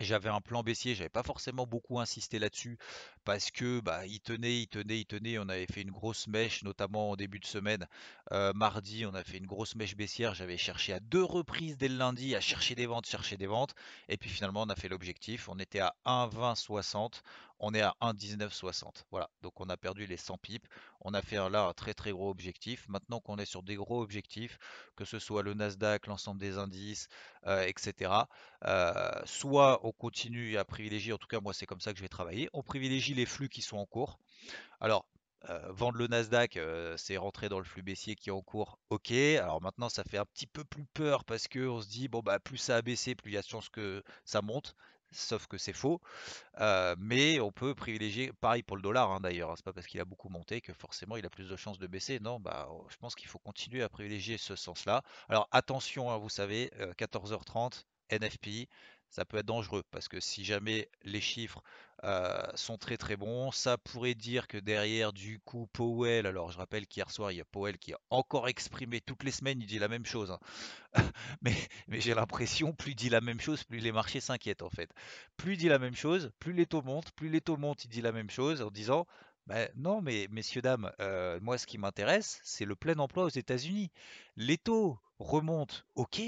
j'avais 0.00 0.28
un 0.28 0.40
plan 0.40 0.62
baissier, 0.62 0.94
j'avais 0.94 1.08
pas 1.08 1.22
forcément 1.22 1.66
beaucoup 1.66 2.00
insisté 2.00 2.38
là-dessus 2.38 2.78
parce 3.24 3.50
que 3.50 3.80
bah 3.80 4.06
il 4.06 4.20
tenait, 4.20 4.60
il 4.60 4.66
tenait, 4.66 5.00
il 5.00 5.06
tenait. 5.06 5.38
On 5.38 5.48
avait 5.48 5.66
fait 5.66 5.82
une 5.82 5.90
grosse 5.90 6.26
mèche, 6.26 6.62
notamment 6.64 7.10
en 7.10 7.16
début 7.16 7.38
de 7.38 7.46
semaine. 7.46 7.86
Euh, 8.32 8.52
mardi, 8.54 9.06
on 9.06 9.14
a 9.14 9.22
fait 9.22 9.38
une 9.38 9.46
grosse 9.46 9.76
mèche 9.76 9.96
baissière. 9.96 10.34
J'avais 10.34 10.56
cherché 10.56 10.92
à 10.92 11.00
deux 11.00 11.22
reprises 11.22 11.76
dès 11.76 11.88
le 11.88 11.96
lundi 11.96 12.34
à 12.34 12.40
chercher 12.40 12.74
des 12.74 12.86
ventes, 12.86 13.06
chercher 13.06 13.36
des 13.36 13.46
ventes. 13.46 13.74
Et 14.08 14.16
puis 14.16 14.30
finalement, 14.30 14.62
on 14.62 14.68
a 14.68 14.76
fait 14.76 14.88
l'objectif. 14.88 15.48
On 15.48 15.58
était 15.58 15.80
à 15.80 15.94
1,2060 16.06 17.22
on 17.58 17.74
est 17.74 17.80
à 17.80 17.94
1,1960. 18.00 19.04
Voilà, 19.10 19.30
donc 19.42 19.60
on 19.60 19.68
a 19.68 19.76
perdu 19.76 20.06
les 20.06 20.16
100 20.16 20.38
pips. 20.38 20.68
On 21.00 21.14
a 21.14 21.22
fait 21.22 21.36
là 21.50 21.66
un 21.66 21.72
très 21.72 21.94
très 21.94 22.12
gros 22.12 22.30
objectif. 22.30 22.88
Maintenant 22.88 23.20
qu'on 23.20 23.38
est 23.38 23.44
sur 23.44 23.62
des 23.62 23.76
gros 23.76 24.02
objectifs, 24.02 24.58
que 24.96 25.04
ce 25.04 25.18
soit 25.18 25.42
le 25.42 25.54
Nasdaq, 25.54 26.06
l'ensemble 26.06 26.40
des 26.40 26.58
indices, 26.58 27.08
euh, 27.46 27.62
etc., 27.62 28.12
euh, 28.64 29.10
soit 29.24 29.80
on 29.86 29.92
continue 29.92 30.56
à 30.56 30.64
privilégier, 30.64 31.12
en 31.12 31.18
tout 31.18 31.26
cas 31.26 31.40
moi 31.40 31.52
c'est 31.54 31.66
comme 31.66 31.80
ça 31.80 31.92
que 31.92 31.98
je 31.98 32.02
vais 32.02 32.08
travailler, 32.08 32.48
on 32.52 32.62
privilégie 32.62 33.14
les 33.14 33.26
flux 33.26 33.48
qui 33.48 33.62
sont 33.62 33.76
en 33.76 33.86
cours. 33.86 34.18
Alors, 34.80 35.06
euh, 35.50 35.60
vendre 35.72 35.98
le 35.98 36.06
Nasdaq, 36.06 36.58
c'est 36.96 37.18
rentrer 37.18 37.50
dans 37.50 37.58
le 37.58 37.64
flux 37.64 37.82
baissier 37.82 38.16
qui 38.16 38.30
est 38.30 38.32
en 38.32 38.40
cours. 38.40 38.78
Ok, 38.90 39.10
alors 39.12 39.60
maintenant 39.60 39.88
ça 39.90 40.02
fait 40.04 40.18
un 40.18 40.24
petit 40.24 40.46
peu 40.46 40.64
plus 40.64 40.86
peur 40.86 41.24
parce 41.24 41.48
que 41.48 41.68
on 41.68 41.82
se 41.82 41.88
dit 41.88 42.08
bon 42.08 42.20
bah 42.20 42.38
plus 42.40 42.56
ça 42.56 42.76
a 42.76 42.82
baissé, 42.82 43.14
plus 43.14 43.32
il 43.32 43.34
y 43.34 43.38
a 43.38 43.42
de 43.42 43.46
chances 43.46 43.68
que 43.68 44.02
ça 44.24 44.40
monte 44.40 44.74
sauf 45.14 45.46
que 45.46 45.58
c'est 45.58 45.72
faux. 45.72 46.00
mais 46.98 47.40
on 47.40 47.52
peut 47.52 47.74
privilégier, 47.74 48.32
pareil 48.40 48.62
pour 48.62 48.76
le 48.76 48.82
dollar 48.82 49.10
hein, 49.10 49.20
d'ailleurs, 49.20 49.50
hein, 49.50 49.54
c'est 49.56 49.64
pas 49.64 49.72
parce 49.72 49.86
qu'il 49.86 50.00
a 50.00 50.04
beaucoup 50.04 50.28
monté 50.28 50.60
que 50.60 50.72
forcément 50.72 51.16
il 51.16 51.26
a 51.26 51.30
plus 51.30 51.48
de 51.48 51.56
chances 51.56 51.78
de 51.78 51.86
baisser. 51.86 52.20
Non, 52.20 52.40
bah, 52.40 52.68
oh, 52.70 52.86
je 52.88 52.96
pense 52.96 53.14
qu'il 53.14 53.28
faut 53.28 53.38
continuer 53.38 53.82
à 53.82 53.88
privilégier 53.88 54.38
ce 54.38 54.56
sens-là. 54.56 55.02
Alors 55.28 55.48
attention, 55.52 56.10
hein, 56.10 56.18
vous 56.18 56.28
savez, 56.28 56.70
14h30, 56.98 57.84
NFP, 58.10 58.68
ça 59.14 59.24
peut 59.24 59.36
être 59.36 59.46
dangereux 59.46 59.84
parce 59.92 60.08
que 60.08 60.18
si 60.18 60.44
jamais 60.44 60.88
les 61.04 61.20
chiffres 61.20 61.62
sont 62.54 62.76
très 62.76 62.98
très 62.98 63.16
bons, 63.16 63.50
ça 63.50 63.78
pourrait 63.78 64.14
dire 64.14 64.46
que 64.46 64.58
derrière 64.58 65.12
du 65.12 65.38
coup 65.38 65.66
Powell, 65.72 66.26
alors 66.26 66.50
je 66.50 66.58
rappelle 66.58 66.86
qu'hier 66.86 67.10
soir 67.10 67.32
il 67.32 67.36
y 67.36 67.40
a 67.40 67.44
Powell 67.46 67.78
qui 67.78 67.94
a 67.94 67.98
encore 68.10 68.48
exprimé 68.48 69.00
toutes 69.00 69.22
les 69.22 69.30
semaines, 69.30 69.60
il 69.62 69.66
dit 69.66 69.78
la 69.78 69.88
même 69.88 70.04
chose, 70.04 70.30
hein. 70.30 70.38
mais, 71.42 71.54
j'ai 71.88 72.12
l'impression 72.12 72.72
plus 72.74 72.90
il 72.90 72.96
dit 72.96 73.08
la 73.08 73.20
même 73.20 73.40
chose, 73.40 73.62
plus 73.64 73.78
les 73.78 73.92
marchés 73.92 74.20
s'inquiètent 74.20 74.62
en 74.62 74.68
fait. 74.68 74.90
Plus 75.36 75.54
il 75.54 75.58
dit 75.58 75.68
la 75.68 75.78
même 75.78 75.96
chose, 75.96 76.30
plus 76.40 76.52
les 76.52 76.66
taux 76.66 76.82
montent, 76.82 77.12
plus 77.12 77.30
les 77.30 77.40
taux 77.40 77.56
montent, 77.56 77.84
il 77.84 77.88
dit 77.88 78.02
la 78.02 78.12
même 78.12 78.30
chose 78.30 78.60
en 78.60 78.70
disant 78.70 79.06
ben 79.46 79.68
non, 79.76 80.02
mais 80.02 80.26
messieurs, 80.30 80.60
dames, 80.62 80.90
moi 81.40 81.56
ce 81.56 81.66
qui 81.66 81.78
m'intéresse, 81.78 82.40
c'est 82.42 82.64
le 82.64 82.74
plein 82.74 82.98
emploi 82.98 83.24
aux 83.24 83.28
États-Unis. 83.28 83.90
Les 84.36 84.58
taux 84.58 84.98
remontent, 85.18 85.76
ok, 85.94 86.20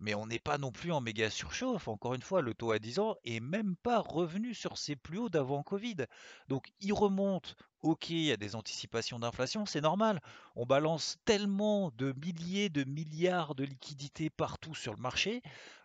mais 0.00 0.14
on 0.14 0.26
n'est 0.26 0.38
pas 0.38 0.58
non 0.58 0.70
plus 0.72 0.92
en 0.92 1.00
méga 1.00 1.30
surchauffe. 1.30 1.88
Encore 1.88 2.14
une 2.14 2.22
fois, 2.22 2.40
le 2.40 2.54
taux 2.54 2.72
à 2.72 2.78
10 2.78 2.98
ans 3.00 3.16
est 3.24 3.40
même 3.40 3.76
pas 3.76 4.00
revenu 4.00 4.54
sur 4.54 4.78
ses 4.78 4.96
plus 4.96 5.18
hauts 5.18 5.28
d'avant 5.28 5.62
Covid. 5.62 6.06
Donc 6.48 6.68
il 6.80 6.92
remonte. 6.92 7.56
Ok, 7.82 8.10
il 8.10 8.24
y 8.24 8.32
a 8.32 8.36
des 8.36 8.56
anticipations 8.56 9.20
d'inflation, 9.20 9.64
c'est 9.64 9.80
normal. 9.80 10.20
On 10.56 10.66
balance 10.66 11.16
tellement 11.24 11.92
de 11.96 12.12
milliers 12.24 12.70
de 12.70 12.82
milliards 12.82 13.54
de 13.54 13.62
liquidités 13.62 14.30
partout 14.30 14.74
sur 14.74 14.94
le 14.94 15.00
marché, 15.00 15.42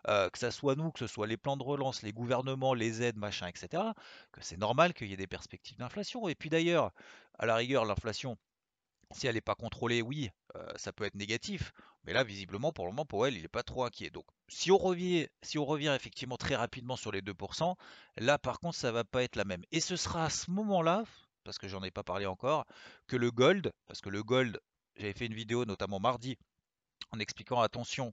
euh, 0.08 0.28
que 0.28 0.38
ce 0.40 0.50
soit 0.50 0.74
nous, 0.74 0.90
que 0.90 0.98
ce 0.98 1.06
soit 1.06 1.28
les 1.28 1.36
plans 1.36 1.56
de 1.56 1.62
relance, 1.62 2.02
les 2.02 2.12
gouvernements, 2.12 2.74
les 2.74 3.00
aides, 3.02 3.16
machin, 3.16 3.46
etc., 3.46 3.80
que 4.32 4.42
c'est 4.42 4.56
normal 4.56 4.92
qu'il 4.92 5.08
y 5.08 5.12
ait 5.12 5.16
des 5.16 5.28
perspectives 5.28 5.78
d'inflation. 5.78 6.26
Et 6.26 6.34
puis 6.34 6.50
d'ailleurs, 6.50 6.90
à 7.38 7.46
la 7.46 7.54
rigueur, 7.54 7.84
l'inflation, 7.84 8.36
si 9.12 9.28
elle 9.28 9.36
n'est 9.36 9.40
pas 9.40 9.54
contrôlée, 9.54 10.02
oui, 10.02 10.30
euh, 10.56 10.72
ça 10.76 10.92
peut 10.92 11.04
être 11.04 11.14
négatif. 11.14 11.72
Mais 12.04 12.12
là, 12.12 12.24
visiblement, 12.24 12.72
pour 12.72 12.86
le 12.86 12.92
moment, 12.92 13.04
pour 13.04 13.26
elle, 13.26 13.34
il 13.34 13.42
n'est 13.42 13.48
pas 13.48 13.62
trop 13.62 13.84
inquiet. 13.84 14.10
Donc, 14.10 14.26
si 14.48 14.70
on 14.70 14.78
revient, 14.78 15.28
si 15.42 15.58
on 15.58 15.64
revient 15.64 15.92
effectivement 15.96 16.36
très 16.36 16.54
rapidement 16.54 16.96
sur 16.96 17.12
les 17.12 17.22
2%, 17.22 17.74
là, 18.18 18.38
par 18.38 18.60
contre, 18.60 18.76
ça 18.76 18.92
va 18.92 19.04
pas 19.04 19.22
être 19.22 19.36
la 19.36 19.44
même. 19.44 19.64
Et 19.72 19.80
ce 19.80 19.96
sera 19.96 20.26
à 20.26 20.30
ce 20.30 20.50
moment-là, 20.50 21.04
parce 21.44 21.58
que 21.58 21.68
j'en 21.68 21.82
ai 21.82 21.90
pas 21.90 22.02
parlé 22.02 22.26
encore, 22.26 22.66
que 23.06 23.16
le 23.16 23.30
gold, 23.30 23.72
parce 23.86 24.00
que 24.00 24.10
le 24.10 24.22
gold, 24.22 24.60
j'avais 24.96 25.12
fait 25.12 25.26
une 25.26 25.34
vidéo 25.34 25.64
notamment 25.64 25.98
mardi 25.98 26.36
en 27.14 27.18
expliquant 27.20 27.60
attention, 27.60 28.12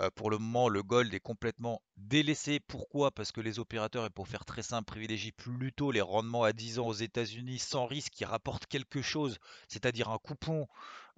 euh, 0.00 0.10
pour 0.14 0.30
le 0.30 0.38
moment, 0.38 0.68
le 0.68 0.82
gold 0.82 1.12
est 1.14 1.20
complètement 1.20 1.82
délaissé. 1.96 2.60
Pourquoi? 2.60 3.10
Parce 3.10 3.32
que 3.32 3.40
les 3.40 3.58
opérateurs, 3.58 4.06
et 4.06 4.10
pour 4.10 4.28
faire 4.28 4.44
très 4.44 4.62
simple, 4.62 4.84
privilégient 4.84 5.32
plutôt 5.32 5.90
les 5.90 6.00
rendements 6.00 6.44
à 6.44 6.52
10 6.52 6.78
ans 6.78 6.86
aux 6.86 6.92
États-Unis 6.92 7.58
sans 7.58 7.86
risque 7.86 8.12
qui 8.12 8.24
rapportent 8.24 8.66
quelque 8.66 9.02
chose, 9.02 9.38
c'est-à-dire 9.68 10.10
un 10.10 10.18
coupon 10.18 10.68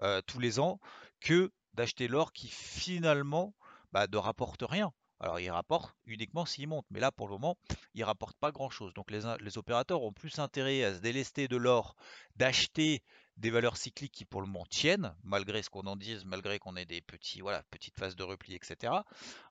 euh, 0.03 0.21
tous 0.27 0.39
les 0.39 0.61
ans, 0.61 0.81
que 1.21 1.51
d'acheter 1.75 2.09
l'or 2.09 2.33
qui 2.33 2.49
finalement 2.49 3.55
bah, 3.93 4.07
ne 4.11 4.17
rapporte 4.17 4.63
rien. 4.63 4.93
Alors 5.21 5.41
il 5.41 5.51
rapporte 5.51 5.95
uniquement 6.07 6.45
s'il 6.45 6.69
monte, 6.69 6.87
mais 6.91 7.01
là 7.01 7.13
pour 7.13 7.29
le 7.29 7.33
moment, 7.33 7.57
il 7.95 8.05
rapporte 8.05 8.37
pas 8.37 8.51
grand-chose. 8.51 8.93
Donc 8.95 9.11
les, 9.11 9.59
opérateurs 9.59 10.03
ont 10.03 10.13
plus 10.13 10.39
intérêt 10.39 10.85
à 10.85 10.95
se 10.95 11.01
délester 11.01 11.49
de 11.49 11.57
l'or, 11.57 11.97
d'acheter 12.37 13.03
des 13.37 13.51
valeurs 13.51 13.77
cycliques 13.77 14.13
qui 14.13 14.25
pour 14.25 14.41
le 14.41 14.47
moment 14.47 14.67
tiennent, 14.67 15.15
malgré 15.23 15.63
ce 15.63 15.71
qu'on 15.71 15.87
en 15.87 15.97
dise, 15.97 16.25
malgré 16.25 16.59
qu'on 16.59 16.77
ait 16.77 16.85
des 16.85 17.01
petits, 17.01 17.43
petites 17.71 17.97
phases 17.97 18.17
de 18.17 18.23
repli, 18.23 18.55
etc. 18.55 18.93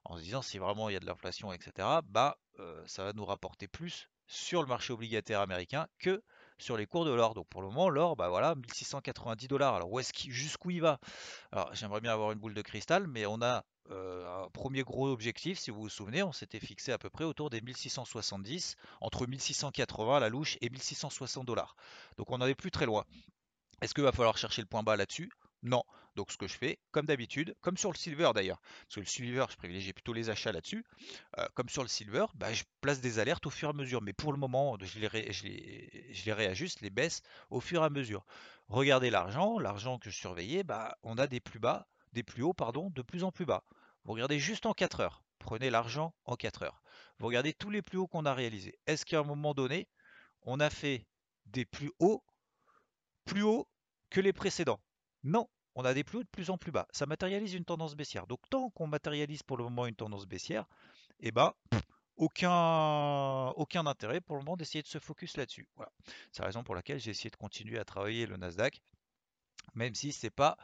En 0.04 0.16
se 0.16 0.22
disant 0.22 0.42
si 0.42 0.58
vraiment 0.58 0.88
il 0.88 0.94
y 0.94 0.96
a 0.96 1.00
de 1.00 1.06
l'inflation, 1.06 1.52
etc., 1.52 1.88
bah, 2.04 2.38
euh, 2.60 2.82
ça 2.86 3.04
va 3.04 3.12
nous 3.12 3.24
rapporter 3.24 3.68
plus 3.68 4.08
sur 4.26 4.62
le 4.62 4.68
marché 4.68 4.92
obligataire 4.92 5.40
américain 5.40 5.86
que 5.98 6.22
sur 6.58 6.76
les 6.76 6.86
cours 6.86 7.04
de 7.04 7.12
l'or. 7.12 7.34
Donc 7.34 7.48
pour 7.48 7.62
le 7.62 7.68
moment, 7.68 7.88
l'or, 7.88 8.16
bah 8.16 8.28
voilà, 8.28 8.54
1690 8.54 9.48
dollars. 9.48 9.74
Alors 9.74 9.90
où 9.92 9.98
est-ce 9.98 10.12
jusqu'où 10.30 10.70
il 10.70 10.80
va? 10.80 10.98
Alors 11.52 11.74
j'aimerais 11.74 12.00
bien 12.00 12.12
avoir 12.12 12.32
une 12.32 12.38
boule 12.38 12.54
de 12.54 12.62
cristal, 12.62 13.06
mais 13.06 13.26
on 13.26 13.42
a 13.42 13.64
euh, 13.90 14.44
un 14.44 14.48
premier 14.50 14.82
gros 14.82 15.08
objectif, 15.08 15.58
si 15.58 15.70
vous 15.70 15.82
vous 15.82 15.88
souvenez, 15.88 16.22
on 16.22 16.32
s'était 16.32 16.60
fixé 16.60 16.92
à 16.92 16.98
peu 16.98 17.10
près 17.10 17.24
autour 17.24 17.50
des 17.50 17.60
1670, 17.60 18.76
entre 19.00 19.26
1680 19.26 20.16
à 20.16 20.20
la 20.20 20.28
louche 20.28 20.56
et 20.60 20.70
1660 20.70 21.44
dollars. 21.46 21.76
Donc 22.16 22.30
on 22.30 22.38
n'en 22.38 22.46
est 22.46 22.54
plus 22.54 22.70
très 22.70 22.86
loin. 22.86 23.04
Est-ce 23.82 23.94
qu'il 23.94 24.04
va 24.04 24.12
falloir 24.12 24.38
chercher 24.38 24.62
le 24.62 24.68
point 24.68 24.82
bas 24.82 24.96
là-dessus? 24.96 25.30
Non. 25.62 25.82
Donc 26.14 26.30
ce 26.30 26.36
que 26.36 26.46
je 26.46 26.56
fais, 26.56 26.78
comme 26.92 27.06
d'habitude, 27.06 27.56
comme 27.60 27.76
sur 27.76 27.90
le 27.90 27.96
silver 27.96 28.30
d'ailleurs, 28.34 28.60
parce 28.82 28.94
que 28.94 29.00
le 29.00 29.06
silver, 29.06 29.46
je 29.50 29.56
privilégie 29.56 29.92
plutôt 29.92 30.12
les 30.12 30.30
achats 30.30 30.52
là-dessus, 30.52 30.84
euh, 31.38 31.46
comme 31.54 31.68
sur 31.68 31.82
le 31.82 31.88
silver, 31.88 32.26
bah, 32.34 32.52
je 32.52 32.62
place 32.80 33.00
des 33.00 33.18
alertes 33.18 33.46
au 33.46 33.50
fur 33.50 33.68
et 33.68 33.70
à 33.70 33.72
mesure. 33.72 34.00
Mais 34.00 34.12
pour 34.12 34.32
le 34.32 34.38
moment, 34.38 34.76
je 34.80 34.98
les, 35.00 35.08
réajuste, 36.32 36.80
les 36.82 36.90
baisse 36.90 37.22
au 37.50 37.60
fur 37.60 37.82
et 37.82 37.86
à 37.86 37.90
mesure. 37.90 38.24
Regardez 38.68 39.10
l'argent, 39.10 39.58
l'argent 39.58 39.98
que 39.98 40.08
je 40.08 40.16
surveillais, 40.16 40.62
bah, 40.62 40.96
on 41.02 41.18
a 41.18 41.26
des 41.26 41.40
plus 41.40 41.58
bas, 41.58 41.88
des 42.14 42.22
plus 42.22 42.42
hauts, 42.42 42.54
pardon, 42.54 42.90
de 42.90 43.02
plus 43.02 43.24
en 43.24 43.32
plus 43.32 43.44
bas. 43.44 43.64
Vous 44.04 44.12
regardez 44.12 44.38
juste 44.38 44.64
en 44.64 44.72
4 44.72 45.00
heures. 45.00 45.22
Prenez 45.38 45.68
l'argent 45.68 46.14
en 46.24 46.36
4 46.36 46.62
heures. 46.62 46.82
Vous 47.18 47.26
regardez 47.26 47.52
tous 47.52 47.70
les 47.70 47.82
plus 47.82 47.98
hauts 47.98 48.06
qu'on 48.06 48.24
a 48.24 48.32
réalisés. 48.32 48.78
Est-ce 48.86 49.04
qu'à 49.04 49.18
un 49.18 49.24
moment 49.24 49.52
donné, 49.52 49.88
on 50.42 50.60
a 50.60 50.70
fait 50.70 51.06
des 51.46 51.66
plus 51.66 51.90
hauts, 51.98 52.24
plus 53.26 53.42
hauts 53.42 53.68
que 54.08 54.20
les 54.20 54.32
précédents? 54.32 54.80
Non, 55.22 55.48
on 55.74 55.84
a 55.84 55.92
des 55.92 56.04
plus 56.04 56.18
hauts 56.18 56.22
de 56.22 56.28
plus 56.28 56.50
en 56.50 56.56
plus 56.56 56.72
bas. 56.72 56.86
Ça 56.92 57.06
matérialise 57.06 57.54
une 57.54 57.64
tendance 57.64 57.94
baissière. 57.94 58.26
Donc 58.26 58.40
tant 58.48 58.70
qu'on 58.70 58.86
matérialise 58.86 59.42
pour 59.42 59.56
le 59.56 59.64
moment 59.64 59.86
une 59.86 59.96
tendance 59.96 60.26
baissière, 60.26 60.66
eh 61.20 61.32
ben, 61.32 61.52
aucun, 62.16 63.48
aucun 63.56 63.86
intérêt 63.86 64.20
pour 64.20 64.36
le 64.36 64.42
moment 64.42 64.56
d'essayer 64.56 64.82
de 64.82 64.88
se 64.88 64.98
focus 64.98 65.36
là-dessus. 65.36 65.68
Voilà. 65.76 65.92
C'est 66.32 66.42
la 66.42 66.46
raison 66.46 66.62
pour 66.62 66.74
laquelle 66.74 67.00
j'ai 67.00 67.10
essayé 67.10 67.30
de 67.30 67.36
continuer 67.36 67.78
à 67.78 67.84
travailler 67.84 68.26
le 68.26 68.36
Nasdaq. 68.36 68.82
Même 69.74 69.94
si 69.94 70.12
c'est 70.12 70.30
pas, 70.30 70.56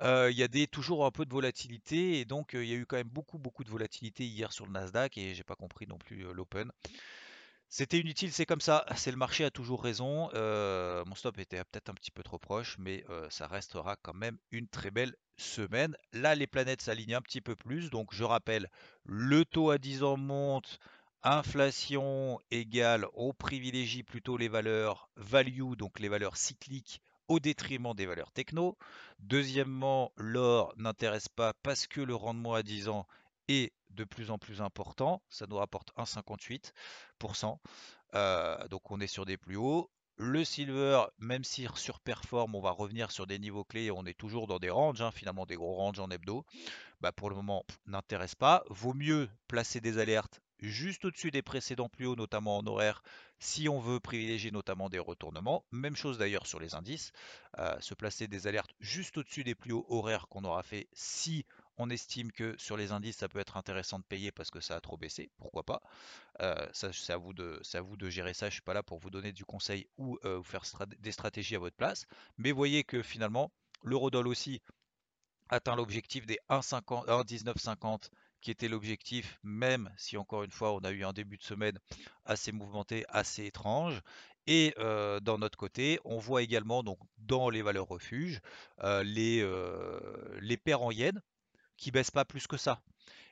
il 0.00 0.34
y 0.36 0.42
a 0.42 0.66
toujours 0.66 1.06
un 1.06 1.10
peu 1.10 1.24
de 1.24 1.32
volatilité 1.32 2.20
et 2.20 2.24
donc 2.24 2.50
il 2.54 2.64
y 2.64 2.72
a 2.72 2.76
eu 2.76 2.86
quand 2.86 2.96
même 2.96 3.08
beaucoup 3.08 3.38
beaucoup 3.38 3.64
de 3.64 3.70
volatilité 3.70 4.24
hier 4.24 4.52
sur 4.52 4.66
le 4.66 4.72
Nasdaq 4.72 5.18
et 5.18 5.34
j'ai 5.34 5.44
pas 5.44 5.56
compris 5.56 5.86
non 5.86 5.98
plus 5.98 6.22
l'open. 6.32 6.70
C'était 7.68 7.98
inutile, 7.98 8.32
c'est 8.32 8.44
comme 8.44 8.60
ça. 8.60 8.84
C'est 8.96 9.10
le 9.10 9.16
marché 9.16 9.44
a 9.44 9.50
toujours 9.50 9.82
raison. 9.82 10.28
Mon 10.34 11.14
stop 11.14 11.38
était 11.38 11.64
peut-être 11.64 11.88
un 11.88 11.94
petit 11.94 12.10
peu 12.10 12.22
trop 12.22 12.38
proche, 12.38 12.76
mais 12.78 13.04
ça 13.30 13.46
restera 13.46 13.96
quand 13.96 14.14
même 14.14 14.38
une 14.50 14.68
très 14.68 14.90
belle 14.90 15.16
semaine. 15.38 15.96
Là, 16.12 16.34
les 16.34 16.46
planètes 16.46 16.82
s'alignent 16.82 17.14
un 17.14 17.22
petit 17.22 17.40
peu 17.40 17.56
plus. 17.56 17.88
Donc, 17.90 18.12
je 18.12 18.24
rappelle, 18.24 18.70
le 19.04 19.44
taux 19.44 19.70
à 19.70 19.78
10 19.78 20.02
ans 20.02 20.16
monte. 20.16 20.78
Inflation 21.24 22.40
égale, 22.50 23.06
on 23.14 23.32
privilégie 23.32 24.02
plutôt 24.02 24.36
les 24.36 24.48
valeurs 24.48 25.08
value, 25.14 25.74
donc 25.74 26.00
les 26.00 26.08
valeurs 26.08 26.36
cycliques, 26.36 27.00
au 27.32 27.40
détriment 27.40 27.94
des 27.94 28.04
valeurs 28.04 28.30
techno. 28.30 28.76
Deuxièmement, 29.18 30.12
l'or 30.16 30.74
n'intéresse 30.76 31.28
pas 31.28 31.54
parce 31.62 31.86
que 31.86 32.02
le 32.02 32.14
rendement 32.14 32.52
à 32.52 32.62
10 32.62 32.88
ans 32.88 33.06
est 33.48 33.72
de 33.88 34.04
plus 34.04 34.30
en 34.30 34.36
plus 34.36 34.60
important. 34.60 35.22
Ça 35.30 35.46
nous 35.48 35.56
rapporte 35.56 35.94
1,58%. 35.96 37.56
Euh, 38.14 38.68
donc 38.68 38.90
on 38.90 39.00
est 39.00 39.06
sur 39.06 39.24
des 39.24 39.38
plus 39.38 39.56
hauts. 39.56 39.90
Le 40.16 40.44
silver, 40.44 41.04
même 41.18 41.42
s'il 41.42 41.70
surperforme, 41.74 42.54
on 42.54 42.60
va 42.60 42.70
revenir 42.70 43.10
sur 43.10 43.26
des 43.26 43.38
niveaux 43.38 43.64
clés. 43.64 43.90
On 43.90 44.04
est 44.04 44.18
toujours 44.18 44.46
dans 44.46 44.58
des 44.58 44.68
ranges, 44.68 45.00
hein, 45.00 45.10
finalement 45.10 45.46
des 45.46 45.56
gros 45.56 45.74
ranges 45.74 46.00
en 46.00 46.10
hebdo. 46.10 46.44
Bah, 47.00 47.12
pour 47.12 47.30
le 47.30 47.36
moment, 47.36 47.64
n'intéresse 47.86 48.34
pas. 48.34 48.62
Vaut 48.68 48.92
mieux 48.92 49.30
placer 49.48 49.80
des 49.80 49.96
alertes 49.96 50.41
juste 50.68 51.04
au-dessus 51.04 51.30
des 51.30 51.42
précédents 51.42 51.88
plus 51.88 52.06
hauts, 52.06 52.16
notamment 52.16 52.58
en 52.58 52.66
horaire, 52.66 53.02
si 53.38 53.68
on 53.68 53.80
veut 53.80 54.00
privilégier 54.00 54.50
notamment 54.50 54.88
des 54.88 54.98
retournements. 54.98 55.64
Même 55.72 55.96
chose 55.96 56.18
d'ailleurs 56.18 56.46
sur 56.46 56.60
les 56.60 56.74
indices. 56.74 57.12
Euh, 57.58 57.76
se 57.80 57.94
placer 57.94 58.28
des 58.28 58.46
alertes 58.46 58.72
juste 58.80 59.18
au-dessus 59.18 59.44
des 59.44 59.54
plus 59.54 59.72
hauts 59.72 59.86
horaires 59.88 60.28
qu'on 60.28 60.44
aura 60.44 60.62
fait 60.62 60.88
si 60.92 61.44
on 61.78 61.90
estime 61.90 62.30
que 62.30 62.54
sur 62.58 62.76
les 62.76 62.92
indices, 62.92 63.16
ça 63.16 63.28
peut 63.28 63.40
être 63.40 63.56
intéressant 63.56 63.98
de 63.98 64.04
payer 64.04 64.30
parce 64.30 64.50
que 64.50 64.60
ça 64.60 64.76
a 64.76 64.80
trop 64.80 64.96
baissé. 64.96 65.30
Pourquoi 65.38 65.64
pas 65.64 65.82
euh, 66.40 66.66
C'est 66.72 67.12
à, 67.12 67.16
vous 67.16 67.32
de, 67.32 67.60
à 67.74 67.80
vous 67.80 67.96
de 67.96 68.08
gérer 68.08 68.34
ça. 68.34 68.46
Je 68.46 68.50
ne 68.50 68.54
suis 68.54 68.62
pas 68.62 68.74
là 68.74 68.82
pour 68.82 68.98
vous 68.98 69.10
donner 69.10 69.32
du 69.32 69.44
conseil 69.44 69.88
ou 69.96 70.18
euh, 70.24 70.36
vous 70.36 70.44
faire 70.44 70.64
des 71.00 71.12
stratégies 71.12 71.56
à 71.56 71.58
votre 71.58 71.76
place. 71.76 72.06
Mais 72.38 72.52
voyez 72.52 72.84
que 72.84 73.02
finalement, 73.02 73.50
l'eurodoll 73.82 74.28
aussi 74.28 74.62
atteint 75.48 75.76
l'objectif 75.76 76.26
des 76.26 76.38
1,1950 76.48 78.10
qui 78.42 78.50
était 78.50 78.68
l'objectif, 78.68 79.38
même 79.42 79.90
si 79.96 80.18
encore 80.18 80.42
une 80.42 80.50
fois 80.50 80.74
on 80.74 80.80
a 80.80 80.90
eu 80.90 81.04
un 81.04 81.14
début 81.14 81.38
de 81.38 81.42
semaine 81.42 81.78
assez 82.26 82.52
mouvementé, 82.52 83.06
assez 83.08 83.46
étrange. 83.46 84.02
Et 84.46 84.74
euh, 84.78 85.20
dans 85.20 85.38
notre 85.38 85.56
côté, 85.56 85.98
on 86.04 86.18
voit 86.18 86.42
également 86.42 86.82
donc 86.82 86.98
dans 87.18 87.48
les 87.48 87.62
valeurs 87.62 87.88
refuges 87.88 88.40
les, 89.04 89.48
les 90.40 90.56
paires 90.58 90.82
en 90.82 90.90
yens 90.90 91.18
qui 91.76 91.90
baisse 91.90 92.10
pas 92.10 92.24
plus 92.24 92.46
que 92.46 92.56
ça. 92.56 92.82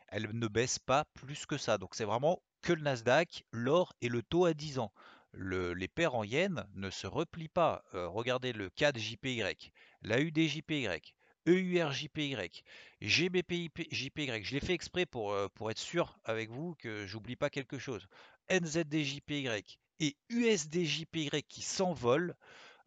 Elle 0.09 0.31
ne 0.33 0.49
baisse 0.49 0.79
pas 0.79 1.05
plus 1.15 1.47
que 1.47 1.59
ça. 1.59 1.79
Donc 1.79 1.95
c'est 1.95 2.05
vraiment 2.05 2.43
que 2.63 2.73
le 2.73 2.83
Nasdaq, 2.83 3.45
l'or 3.53 3.95
et 4.01 4.09
le 4.09 4.23
taux 4.23 4.45
à 4.45 4.55
10 4.55 4.79
ans. 4.79 4.93
les 5.33 5.89
paires 5.89 6.15
en 6.15 6.25
yens 6.25 6.65
ne 6.75 6.91
se 6.91 7.07
replient 7.07 7.49
pas. 7.49 7.85
Euh, 7.95 8.09
regardez 8.09 8.53
le 8.53 8.71
CAD 8.71 8.99
JPY, 8.99 9.73
la 10.03 10.21
UDJPY, 10.21 11.15
EURJPY, 11.47 12.63
GBPI 13.01 13.71
JPY. 13.91 14.45
Je 14.45 14.55
l'ai 14.55 14.61
fait 14.61 14.75
exprès 14.75 15.07
pour, 15.07 15.33
euh, 15.33 15.49
pour 15.55 15.71
être 15.71 15.79
sûr 15.79 16.19
avec 16.25 16.51
vous 16.51 16.75
que 16.77 17.07
j'oublie 17.07 17.37
pas 17.37 17.51
quelque 17.51 17.79
chose. 17.79 18.07
NZDJPY 18.51 19.79
et 20.01 20.17
USDJPY 20.29 21.43
qui 21.49 21.63
s'envolent. 21.63 22.35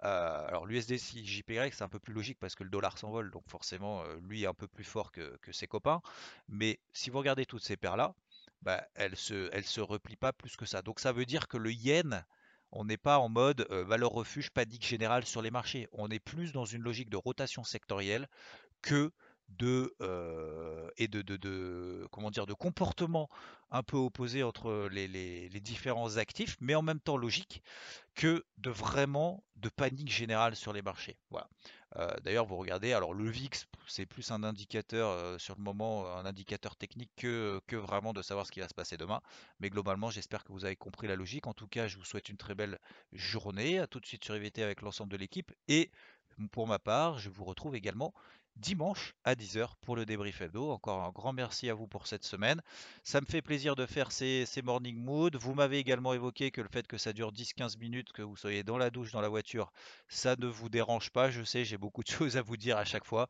Euh, 0.03 0.47
alors 0.47 0.65
l'USD 0.65 0.97
JPY 0.97 1.71
c'est 1.71 1.83
un 1.83 1.89
peu 1.89 1.99
plus 1.99 2.13
logique 2.13 2.37
parce 2.37 2.55
que 2.55 2.63
le 2.65 2.69
dollar 2.69 2.97
s'envole, 2.97 3.31
donc 3.31 3.47
forcément 3.47 4.03
euh, 4.03 4.17
lui 4.23 4.43
est 4.43 4.47
un 4.47 4.53
peu 4.53 4.67
plus 4.67 4.83
fort 4.83 5.11
que, 5.11 5.37
ses 5.51 5.67
copains. 5.67 6.01
Mais 6.49 6.79
si 6.91 7.09
vous 7.09 7.19
regardez 7.19 7.45
toutes 7.45 7.63
ces 7.63 7.77
paires-là, 7.77 8.13
bah, 8.61 8.85
elles 8.95 9.15
se, 9.15 9.49
se 9.63 9.81
replient 9.81 10.17
pas 10.17 10.33
plus 10.33 10.57
que 10.57 10.65
ça. 10.65 10.81
Donc 10.81 10.99
ça 10.99 11.13
veut 11.13 11.25
dire 11.25 11.47
que 11.47 11.57
le 11.57 11.71
yen, 11.71 12.25
on 12.75 12.85
n'est 12.85 12.97
pas 12.97 13.19
en 13.19 13.29
mode 13.29 13.67
euh, 13.71 13.83
valeur 13.83 14.11
refuge, 14.11 14.49
panique 14.49 14.85
générale 14.85 15.25
sur 15.25 15.41
les 15.41 15.51
marchés. 15.51 15.87
On 15.93 16.09
est 16.09 16.19
plus 16.19 16.51
dans 16.51 16.65
une 16.65 16.81
logique 16.81 17.09
de 17.09 17.17
rotation 17.17 17.63
sectorielle 17.63 18.27
que 18.81 19.11
de 19.49 19.95
euh, 20.01 20.89
et 20.97 21.07
de, 21.07 22.07
comment 22.11 22.31
dire 22.31 22.45
de 22.45 22.53
comportements 22.53 23.29
un 23.71 23.83
peu 23.83 23.97
opposés 23.97 24.43
entre 24.43 24.87
les, 24.91 25.07
les, 25.07 25.59
différents 25.59 26.17
actifs, 26.17 26.57
mais 26.59 26.75
en 26.75 26.83
même 26.83 26.99
temps 26.99 27.17
logique, 27.17 27.63
que 28.13 28.45
de 28.57 28.69
vraiment 28.69 29.43
de 29.55 29.69
panique 29.69 30.11
générale 30.11 30.55
sur 30.55 30.73
les 30.73 30.83
marchés. 30.83 31.17
Voilà. 31.31 31.49
Euh, 31.95 32.11
d'ailleurs, 32.23 32.45
vous 32.45 32.57
regardez, 32.57 32.93
alors 32.93 33.13
le 33.13 33.29
VIX, 33.29 33.65
c'est 33.87 34.05
plus 34.05 34.31
un 34.31 34.43
indicateur 34.43 35.09
euh, 35.09 35.37
sur 35.39 35.55
le 35.55 35.63
moment, 35.63 36.07
un 36.15 36.25
indicateur 36.25 36.75
technique 36.75 37.11
que, 37.15 37.59
que 37.67 37.75
vraiment 37.75 38.13
de 38.13 38.21
savoir 38.21 38.45
ce 38.45 38.51
qui 38.51 38.59
va 38.59 38.67
se 38.67 38.73
passer 38.73 38.97
demain. 38.97 39.21
Mais 39.59 39.69
globalement, 39.69 40.09
j'espère 40.11 40.43
que 40.43 40.51
vous 40.51 40.65
avez 40.65 40.75
compris 40.75 41.07
la 41.07 41.15
logique. 41.15 41.47
En 41.47 41.53
tout 41.53 41.67
cas, 41.67 41.87
je 41.87 41.97
vous 41.97 42.05
souhaite 42.05 42.29
une 42.29 42.37
très 42.37 42.55
belle 42.55 42.79
journée. 43.11 43.79
À 43.79 43.87
tout 43.87 43.99
de 43.99 44.05
suite 44.05 44.23
sur 44.23 44.35
IVT 44.35 44.61
avec 44.61 44.81
l'ensemble 44.81 45.11
de 45.11 45.17
l'équipe. 45.17 45.51
Et 45.67 45.91
pour 46.51 46.67
ma 46.67 46.79
part, 46.79 47.19
je 47.19 47.29
vous 47.29 47.43
retrouve 47.43 47.75
également 47.75 48.13
dimanche 48.55 49.15
à 49.23 49.35
10h 49.35 49.69
pour 49.81 49.95
le 49.95 50.05
débrief 50.05 50.41
hebdo. 50.41 50.71
Encore 50.71 51.03
un 51.03 51.11
grand 51.11 51.33
merci 51.33 51.69
à 51.69 51.73
vous 51.73 51.87
pour 51.87 52.07
cette 52.07 52.23
semaine. 52.23 52.61
Ça 53.03 53.21
me 53.21 53.25
fait 53.25 53.41
plaisir 53.41 53.75
de 53.75 53.85
faire 53.85 54.11
ces, 54.11 54.45
morning 54.63 54.97
mood. 54.97 55.35
Vous 55.35 55.53
m'avez 55.53 55.79
également 55.79 56.13
évoqué 56.13 56.51
que 56.51 56.61
le 56.61 56.69
fait 56.69 56.87
que 56.87 56.97
ça 56.97 57.13
dure 57.13 57.31
10-15 57.31 57.77
minutes, 57.79 58.11
que 58.11 58.21
vous 58.21 58.35
soyez 58.35 58.63
dans 58.63 58.77
la 58.77 58.89
douche, 58.89 59.11
dans 59.11 59.21
la 59.21 59.29
voiture, 59.29 59.71
ça 60.07 60.35
ne 60.37 60.47
vous 60.47 60.69
dérange 60.69 61.09
pas. 61.09 61.29
Je 61.31 61.43
sais, 61.43 61.65
j'ai 61.65 61.77
beaucoup 61.77 62.03
de 62.03 62.09
choses 62.11 62.37
à 62.37 62.41
vous 62.41 62.57
dire 62.57 62.77
à 62.77 62.85
chaque 62.85 63.05
fois. 63.05 63.27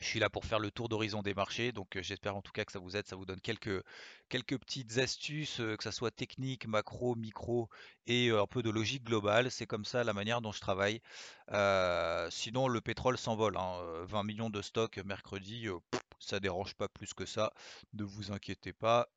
Je 0.00 0.06
suis 0.06 0.20
là 0.20 0.30
pour 0.30 0.44
faire 0.44 0.60
le 0.60 0.70
tour 0.70 0.88
d'horizon 0.88 1.22
des 1.22 1.34
marchés, 1.34 1.72
donc 1.72 1.96
euh, 1.96 2.02
j'espère 2.02 2.36
en 2.36 2.42
tout 2.42 2.52
cas 2.52 2.64
que 2.64 2.70
ça 2.70 2.78
vous 2.78 2.96
aide, 2.96 3.08
ça 3.08 3.16
vous 3.16 3.26
donne 3.26 3.40
quelques, 3.40 3.82
quelques 4.28 4.56
petites 4.56 4.98
astuces, 4.98 5.58
euh, 5.58 5.76
que 5.76 5.82
ça 5.82 5.90
soit 5.90 6.12
technique, 6.12 6.68
macro, 6.68 7.16
micro 7.16 7.68
et 8.06 8.28
euh, 8.28 8.40
un 8.40 8.46
peu 8.46 8.62
de 8.62 8.70
logique 8.70 9.02
globale. 9.02 9.50
C'est 9.50 9.66
comme 9.66 9.84
ça 9.84 10.04
la 10.04 10.12
manière 10.12 10.40
dont 10.40 10.52
je 10.52 10.60
travaille. 10.60 11.00
Sinon, 12.30 12.68
le 12.68 12.80
pétrole 12.80 13.18
s'envole. 13.18 13.54
20 13.54 14.18
hein, 14.18 14.24
millions 14.24 14.50
de 14.50 14.62
stocks 14.62 14.98
mercredi, 14.98 15.68
ça 16.18 16.40
dérange 16.40 16.74
pas 16.74 16.88
plus 16.88 17.14
que 17.14 17.26
ça. 17.26 17.52
Ne 17.94 18.04
vous 18.04 18.32
inquiétez 18.32 18.72
pas, 18.72 19.08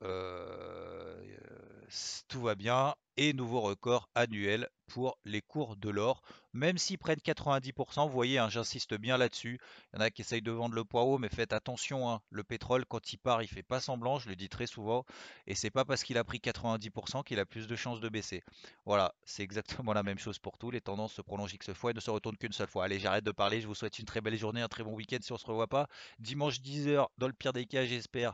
tout 2.27 2.41
va 2.41 2.55
bien. 2.55 2.95
Et 3.17 3.33
nouveau 3.33 3.59
record 3.59 4.09
annuel 4.15 4.69
pour 4.87 5.17
les 5.25 5.41
cours 5.41 5.75
de 5.75 5.89
l'or, 5.89 6.21
même 6.53 6.77
s'ils 6.77 6.97
prennent 6.97 7.19
90%. 7.19 8.07
Vous 8.07 8.13
voyez, 8.13 8.39
hein, 8.39 8.49
j'insiste 8.49 8.93
bien 8.93 9.17
là-dessus. 9.17 9.59
Il 9.93 9.97
y 9.97 9.99
en 9.99 10.01
a 10.01 10.09
qui 10.09 10.21
essayent 10.21 10.41
de 10.41 10.51
vendre 10.51 10.75
le 10.75 10.83
poids 10.83 11.03
haut, 11.03 11.17
mais 11.17 11.29
faites 11.29 11.53
attention. 11.53 12.09
Hein. 12.09 12.21
le 12.29 12.43
pétrole, 12.43 12.85
quand 12.85 13.13
il 13.13 13.17
part, 13.17 13.41
il 13.41 13.47
fait 13.47 13.63
pas 13.63 13.79
semblant. 13.79 14.19
Je 14.19 14.29
le 14.29 14.35
dis 14.35 14.49
très 14.49 14.65
souvent. 14.65 15.05
Et 15.45 15.55
c'est 15.55 15.69
pas 15.69 15.85
parce 15.85 16.03
qu'il 16.03 16.17
a 16.17 16.23
pris 16.23 16.39
90% 16.39 17.23
qu'il 17.23 17.39
a 17.39 17.45
plus 17.45 17.67
de 17.67 17.75
chances 17.75 17.99
de 17.99 18.09
baisser. 18.09 18.43
Voilà, 18.85 19.13
c'est 19.25 19.43
exactement 19.43 19.93
la 19.93 20.03
même 20.03 20.19
chose 20.19 20.39
pour 20.39 20.57
tout. 20.57 20.71
Les 20.71 20.81
tendances 20.81 21.13
se 21.13 21.21
prolongent 21.21 21.53
X 21.53 21.73
fois 21.73 21.91
et 21.91 21.93
ne 21.93 21.99
se 21.99 22.11
qu'une 22.37 22.51
seule 22.51 22.67
fois. 22.67 22.85
Allez, 22.85 22.99
j'arrête 22.99 23.23
de 23.23 23.31
parler. 23.31 23.61
Je 23.61 23.67
vous 23.67 23.75
souhaite 23.75 23.99
une 23.99 24.05
très 24.05 24.21
belle 24.21 24.37
journée, 24.37 24.61
un 24.61 24.67
très 24.67 24.83
bon 24.83 24.93
week-end 24.93 25.17
si 25.21 25.31
on 25.31 25.37
se 25.37 25.45
revoit 25.45 25.67
pas. 25.67 25.87
Dimanche 26.19 26.59
10h, 26.61 27.07
dans 27.17 27.27
le 27.27 27.33
pire 27.33 27.53
des 27.53 27.65
cas, 27.65 27.85
j'espère, 27.85 28.33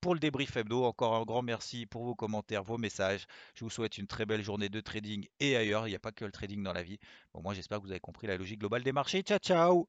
pour 0.00 0.14
le 0.14 0.20
débrief 0.20 0.56
hebdo. 0.56 0.84
Encore 0.84 1.14
un 1.14 1.24
grand 1.24 1.42
merci 1.42 1.86
pour 1.86 2.04
vos 2.04 2.14
commentaires, 2.14 2.62
vos 2.62 2.78
messages. 2.78 3.26
Je 3.54 3.64
vous 3.64 3.70
souhaite 3.70 3.98
une 3.98 4.06
très 4.06 4.26
belle 4.26 4.42
journée 4.42 4.68
de 4.68 4.80
trading 4.80 5.26
et 5.40 5.56
ailleurs. 5.56 5.86
Il 5.86 5.90
n'y 5.90 5.96
a 5.96 6.00
pas 6.00 6.12
que 6.12 6.24
le 6.24 6.32
trading 6.32 6.62
dans 6.62 6.72
la 6.72 6.82
vie. 6.82 6.98
Bon, 7.34 7.42
moi, 7.42 7.54
j'espère 7.54 7.78
que 7.78 7.84
vous 7.84 7.90
avez 7.90 8.00
compris 8.00 8.26
la 8.26 8.36
logique 8.36 8.60
globale 8.60 8.82
des 8.82 8.92
marchés. 8.92 9.22
Ciao, 9.22 9.38
ciao! 9.38 9.88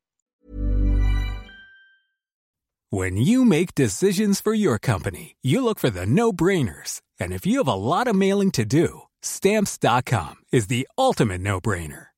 When 2.89 3.17
you 3.17 3.43
make 3.43 3.75
decisions 3.75 4.39
for 4.39 4.53
your 4.53 4.79
company, 4.79 5.35
you 5.41 5.61
look 5.61 5.77
for 5.77 5.89
the 5.89 6.05
no-brainers. 6.05 7.01
And 7.19 7.33
if 7.33 7.45
you 7.45 7.57
have 7.57 7.67
a 7.67 7.73
lot 7.73 8.07
of 8.07 8.15
mailing 8.15 8.51
to 8.51 8.63
do, 8.63 9.01
stamps.com 9.21 10.35
is 10.53 10.67
the 10.67 10.87
ultimate 10.97 11.41
no-brainer. 11.41 12.07